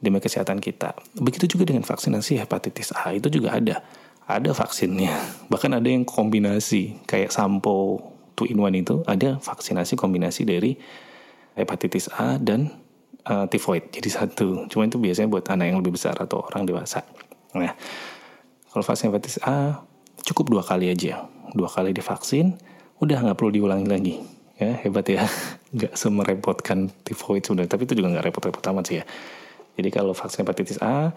demi 0.00 0.20
kesehatan 0.20 0.60
kita. 0.60 0.96
Begitu 1.16 1.56
juga 1.56 1.68
dengan 1.72 1.84
vaksinasi 1.84 2.40
hepatitis 2.40 2.92
A 2.96 3.12
itu 3.12 3.28
juga 3.28 3.56
ada. 3.56 3.84
Ada 4.26 4.56
vaksinnya. 4.56 5.12
Bahkan 5.52 5.76
ada 5.76 5.88
yang 5.88 6.02
kombinasi 6.08 7.04
kayak 7.04 7.30
sampo 7.30 8.00
two 8.36 8.44
in 8.48 8.60
one 8.60 8.76
itu 8.76 9.00
ada 9.08 9.40
vaksinasi 9.40 9.96
kombinasi 9.96 10.44
dari 10.44 10.76
hepatitis 11.56 12.12
A 12.12 12.36
dan 12.36 12.85
uh, 13.26 13.46
tifoid 13.50 13.90
jadi 13.90 14.08
satu. 14.08 14.70
Cuma 14.70 14.86
itu 14.86 14.96
biasanya 14.96 15.28
buat 15.28 15.44
anak 15.50 15.66
yang 15.74 15.78
lebih 15.82 15.98
besar 15.98 16.14
atau 16.16 16.46
orang 16.46 16.64
dewasa. 16.64 17.02
Nah, 17.56 17.74
kalau 18.70 18.84
vaksin 18.84 19.10
hepatitis 19.10 19.38
A 19.42 19.82
cukup 20.22 20.58
dua 20.58 20.62
kali 20.62 20.90
aja, 20.90 21.26
dua 21.52 21.68
kali 21.70 21.90
divaksin, 21.90 22.56
udah 23.02 23.22
nggak 23.26 23.36
perlu 23.36 23.50
diulangi 23.52 23.88
lagi. 23.88 24.14
Ya 24.56 24.72
hebat 24.80 25.04
ya, 25.04 25.26
nggak 25.76 25.92
semerepotkan 25.98 26.88
tifoid 27.04 27.44
sudah. 27.44 27.66
Tapi 27.68 27.84
itu 27.84 27.98
juga 27.98 28.16
nggak 28.16 28.24
repot-repot 28.32 28.64
amat 28.72 28.84
sih 28.88 28.96
ya. 29.02 29.04
Jadi 29.76 29.88
kalau 29.92 30.16
vaksin 30.16 30.46
hepatitis 30.46 30.80
A 30.80 31.12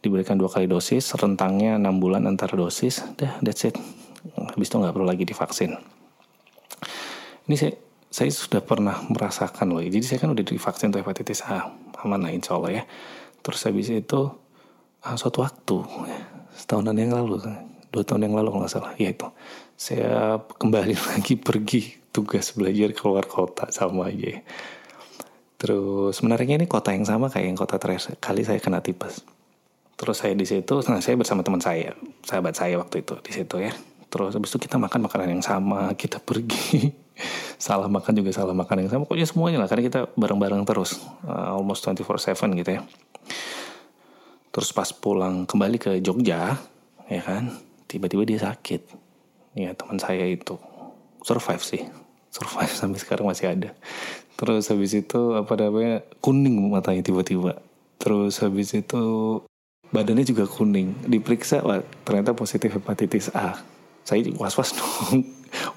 diberikan 0.00 0.40
dua 0.40 0.48
kali 0.48 0.64
dosis, 0.64 1.12
rentangnya 1.12 1.76
enam 1.76 2.00
bulan 2.00 2.24
antara 2.24 2.56
dosis, 2.56 3.04
dah 3.20 3.36
that's 3.44 3.68
it. 3.68 3.76
Habis 4.36 4.72
itu 4.72 4.76
nggak 4.80 4.96
perlu 4.96 5.04
lagi 5.04 5.28
divaksin. 5.28 5.76
Ini 7.44 7.56
saya 7.56 7.72
saya 8.10 8.30
sudah 8.34 8.58
pernah 8.58 8.98
merasakan 9.06 9.70
loh. 9.70 9.80
Jadi 9.80 10.02
saya 10.02 10.18
kan 10.18 10.34
udah 10.34 10.42
divaksin 10.42 10.90
untuk 10.90 11.06
hepatitis 11.06 11.46
A, 11.46 11.70
aman 12.02 12.18
lah 12.18 12.34
insya 12.34 12.58
Allah 12.58 12.82
ya. 12.82 12.84
Terus 13.40 13.62
habis 13.70 13.86
itu 13.86 14.20
uh, 15.06 15.16
suatu 15.16 15.46
waktu, 15.46 15.78
setahunan 16.58 16.98
yang 16.98 17.14
lalu, 17.14 17.38
dua 17.94 18.02
tahun 18.02 18.26
yang 18.26 18.34
lalu 18.34 18.50
kalau 18.50 18.60
nggak 18.66 18.74
salah, 18.74 18.92
ya 18.98 19.14
itu. 19.14 19.30
Saya 19.78 20.42
kembali 20.42 20.94
lagi 21.14 21.38
pergi 21.38 22.02
tugas 22.10 22.50
belajar 22.58 22.90
keluar 22.98 23.24
kota 23.30 23.70
sama 23.70 24.10
aja. 24.10 24.42
Terus 25.60 26.18
menariknya 26.26 26.58
ini 26.58 26.66
kota 26.66 26.90
yang 26.90 27.06
sama 27.06 27.30
kayak 27.30 27.46
yang 27.46 27.58
kota 27.58 27.78
terakhir 27.78 28.18
kali 28.18 28.42
saya 28.42 28.58
kena 28.58 28.82
tipes. 28.82 29.22
Terus 29.94 30.16
saya 30.16 30.32
di 30.32 30.48
situ, 30.48 30.80
nah 30.88 30.98
saya 31.04 31.14
bersama 31.20 31.44
teman 31.44 31.60
saya, 31.60 31.92
sahabat 32.24 32.56
saya 32.56 32.80
waktu 32.80 33.04
itu 33.04 33.14
di 33.20 33.32
situ 33.36 33.56
ya. 33.60 33.70
Terus 34.10 34.34
habis 34.34 34.50
itu 34.50 34.66
kita 34.66 34.76
makan 34.76 35.06
makanan 35.06 35.38
yang 35.38 35.44
sama, 35.46 35.94
kita 35.94 36.18
pergi. 36.18 36.90
Salah 37.60 37.86
makan 37.86 38.16
juga 38.16 38.32
salah 38.32 38.56
makan 38.56 38.80
yang 38.80 38.90
sama. 38.90 39.04
Pokoknya 39.04 39.28
semuanya 39.28 39.58
lah 39.60 39.68
karena 39.68 39.84
kita 39.84 40.00
bareng-bareng 40.16 40.64
terus 40.64 40.96
uh, 41.28 41.52
almost 41.52 41.84
24/7 41.84 42.56
gitu 42.56 42.80
ya. 42.80 42.82
Terus 44.48 44.72
pas 44.72 44.88
pulang 44.96 45.44
kembali 45.44 45.76
ke 45.76 45.90
Jogja 46.00 46.56
ya 47.12 47.20
kan 47.20 47.52
tiba-tiba 47.84 48.24
dia 48.24 48.40
sakit. 48.40 48.88
Ya 49.52 49.76
teman 49.76 50.00
saya 50.00 50.24
itu 50.24 50.56
survive 51.20 51.60
sih. 51.60 51.84
Survive 52.32 52.72
sampai 52.80 52.96
sekarang 52.96 53.28
masih 53.28 53.52
ada. 53.52 53.76
Terus 54.40 54.72
habis 54.72 54.96
itu 54.96 55.36
apa 55.36 55.52
namanya 55.60 56.00
kuning 56.24 56.56
matanya 56.72 57.04
tiba-tiba. 57.04 57.60
Terus 58.00 58.40
habis 58.40 58.72
itu 58.72 59.04
badannya 59.92 60.24
juga 60.24 60.48
kuning. 60.48 61.04
Diperiksa 61.04 61.60
wah, 61.60 61.84
ternyata 62.08 62.32
positif 62.32 62.72
hepatitis 62.72 63.28
A 63.36 63.60
saya 64.10 64.26
was-was 64.34 64.74
dong 64.78 65.22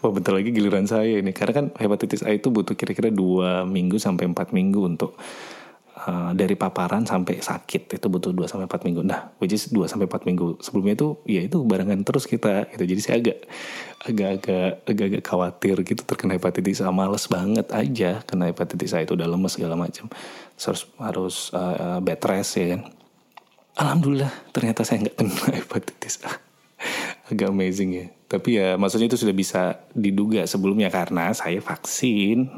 wah 0.02 0.10
bentar 0.10 0.34
lagi 0.34 0.50
giliran 0.50 0.90
saya 0.90 1.22
ini 1.22 1.30
karena 1.30 1.54
kan 1.54 1.66
hepatitis 1.78 2.26
A 2.26 2.34
itu 2.34 2.50
butuh 2.50 2.74
kira-kira 2.74 3.14
dua 3.14 3.66
minggu 3.66 4.02
sampai 4.02 4.26
empat 4.30 4.50
minggu 4.50 4.82
untuk 4.82 5.14
uh, 6.08 6.32
dari 6.36 6.56
paparan 6.58 7.08
sampai 7.08 7.40
sakit 7.40 7.98
itu 8.00 8.08
butuh 8.10 8.36
2 8.36 8.50
sampai 8.50 8.66
empat 8.68 8.82
minggu. 8.84 9.02
Nah, 9.06 9.34
which 9.40 9.56
is 9.56 9.70
2 9.72 9.88
sampai 9.88 10.06
empat 10.10 10.24
minggu. 10.28 10.60
Sebelumnya 10.60 10.96
itu 10.98 11.08
ya 11.28 11.42
itu 11.46 11.62
barengan 11.64 12.02
terus 12.04 12.28
kita 12.28 12.68
gitu. 12.74 12.84
Jadi 12.84 13.02
saya 13.02 13.18
agak 13.22 13.38
agak-agak 14.04 14.72
agak-agak 14.84 15.24
khawatir 15.24 15.76
gitu 15.88 16.02
terkena 16.04 16.36
hepatitis 16.36 16.84
A 16.84 16.92
males 16.92 17.26
banget 17.32 17.68
aja 17.72 18.20
kena 18.28 18.52
hepatitis 18.52 18.92
A 18.98 19.06
itu 19.06 19.16
udah 19.16 19.28
lemes 19.30 19.56
segala 19.56 19.80
macam. 19.80 20.12
Harus 20.60 20.82
harus 21.00 21.36
uh, 21.56 22.00
bed 22.04 22.22
rest 22.26 22.60
ya 22.60 22.78
kan. 22.78 22.82
Alhamdulillah 23.74 24.32
ternyata 24.54 24.86
saya 24.86 25.08
nggak 25.08 25.16
kena 25.18 25.46
hepatitis 25.64 26.20
A. 26.28 26.32
agak 27.30 27.50
amazing 27.52 27.92
ya. 27.96 28.06
Tapi 28.28 28.58
ya 28.58 28.76
maksudnya 28.82 29.08
itu 29.08 29.20
sudah 29.20 29.36
bisa 29.36 29.86
diduga 29.94 30.44
sebelumnya 30.50 30.90
karena 30.90 31.30
saya 31.38 31.62
vaksin. 31.62 32.50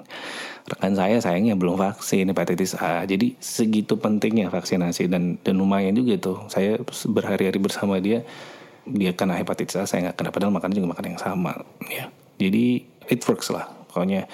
Rekan 0.66 0.98
saya 0.98 1.22
sayangnya 1.22 1.54
belum 1.54 1.78
vaksin 1.78 2.26
hepatitis 2.32 2.74
A. 2.80 3.06
Jadi 3.06 3.38
segitu 3.38 4.00
pentingnya 4.00 4.50
vaksinasi 4.50 5.12
dan 5.12 5.38
dan 5.44 5.60
lumayan 5.60 5.94
juga 5.94 6.18
tuh. 6.18 6.38
Saya 6.50 6.80
berhari-hari 7.12 7.60
bersama 7.62 8.02
dia 8.02 8.26
dia 8.86 9.12
kena 9.18 9.38
hepatitis 9.38 9.78
A, 9.78 9.84
saya 9.90 10.10
nggak 10.10 10.18
kena 10.22 10.30
padahal 10.30 10.54
makan 10.54 10.72
juga 10.74 10.88
makan 10.94 11.06
yang 11.14 11.20
sama 11.22 11.54
ya. 11.90 12.10
Jadi 12.42 12.86
it 13.12 13.22
works 13.28 13.54
lah. 13.54 13.70
Pokoknya 13.92 14.26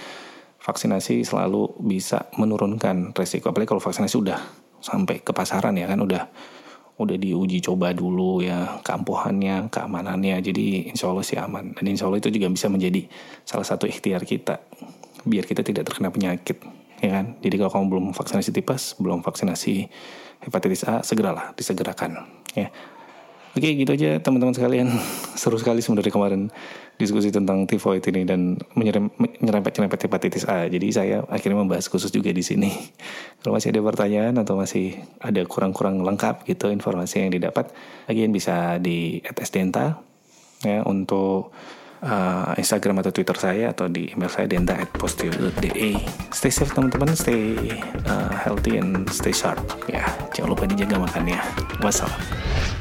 vaksinasi 0.61 1.25
selalu 1.25 1.73
bisa 1.81 2.29
menurunkan 2.37 3.17
resiko 3.17 3.49
apalagi 3.49 3.73
kalau 3.73 3.81
vaksinasi 3.81 4.15
udah 4.21 4.39
sampai 4.77 5.21
ke 5.25 5.33
pasaran 5.33 5.73
ya 5.73 5.89
kan 5.89 5.97
udah 5.97 6.29
udah 6.99 7.17
diuji 7.17 7.63
coba 7.63 7.95
dulu 7.95 8.43
ya 8.43 8.81
keampuhannya, 8.83 9.71
keamanannya. 9.71 10.37
Jadi 10.43 10.91
insya 10.91 11.09
Allah 11.09 11.25
sih 11.25 11.37
aman. 11.39 11.75
Dan 11.77 11.85
insya 11.87 12.09
Allah 12.09 12.19
itu 12.19 12.29
juga 12.29 12.47
bisa 12.51 12.67
menjadi 12.67 13.07
salah 13.47 13.65
satu 13.65 13.87
ikhtiar 13.87 14.25
kita. 14.27 14.59
Biar 15.23 15.45
kita 15.45 15.63
tidak 15.63 15.87
terkena 15.87 16.11
penyakit. 16.11 16.61
Ya 17.01 17.09
kan? 17.21 17.25
Jadi 17.41 17.55
kalau 17.57 17.71
kamu 17.73 17.85
belum 17.89 18.05
vaksinasi 18.13 18.49
tipes, 18.53 18.99
belum 19.01 19.25
vaksinasi 19.25 19.89
hepatitis 20.45 20.85
A, 20.85 21.01
segeralah 21.01 21.53
disegerakan. 21.57 22.25
Ya. 22.53 22.69
Oke 23.51 23.75
gitu 23.75 23.91
aja 23.91 24.15
teman-teman 24.23 24.55
sekalian. 24.55 24.87
Seru 25.39 25.59
sekali 25.59 25.83
sebenarnya 25.83 26.13
kemarin 26.13 26.41
Diskusi 26.95 27.33
tentang 27.33 27.65
tifoid 27.67 28.05
ini 28.13 28.23
Dan 28.23 28.61
menyerempet-nyerempet 28.77 29.99
hepatitis 30.07 30.47
A. 30.47 30.71
Jadi 30.71 30.87
saya 30.95 31.25
akhirnya 31.27 31.59
membahas 31.59 31.91
khusus 31.91 32.15
juga 32.15 32.31
di 32.31 32.45
sini. 32.45 32.71
Kalau 33.43 33.51
masih 33.59 33.75
ada 33.75 33.83
pertanyaan 33.83 34.39
Atau 34.39 34.55
masih 34.55 34.95
ada 35.19 35.43
kurang-kurang 35.43 35.99
lengkap 35.99 36.47
gitu 36.47 36.71
Informasi 36.71 37.27
yang 37.27 37.31
didapat 37.35 37.75
Lagian 38.07 38.31
bisa 38.31 38.79
di 38.79 39.19
@sdenta 39.43 39.99
ya 40.63 40.87
Untuk 40.87 41.51
uh, 42.07 42.55
Instagram 42.55 43.03
atau 43.03 43.11
Twitter 43.11 43.35
saya 43.35 43.75
Atau 43.75 43.91
di 43.91 44.15
email 44.15 44.31
saya 44.31 44.47
denta 44.47 44.79
at 44.79 44.87
postio.de 44.95 45.91
Stay 46.31 46.51
safe 46.55 46.71
teman-teman. 46.71 47.11
Stay 47.19 47.59
uh, 48.07 48.31
healthy 48.31 48.79
and 48.79 49.11
stay 49.11 49.35
sharp 49.35 49.59
Ya. 49.91 50.07
Jangan 50.31 50.55
lupa 50.55 50.63
dijaga 50.71 51.03
makannya. 51.03 51.43
Wassalam 51.83 52.80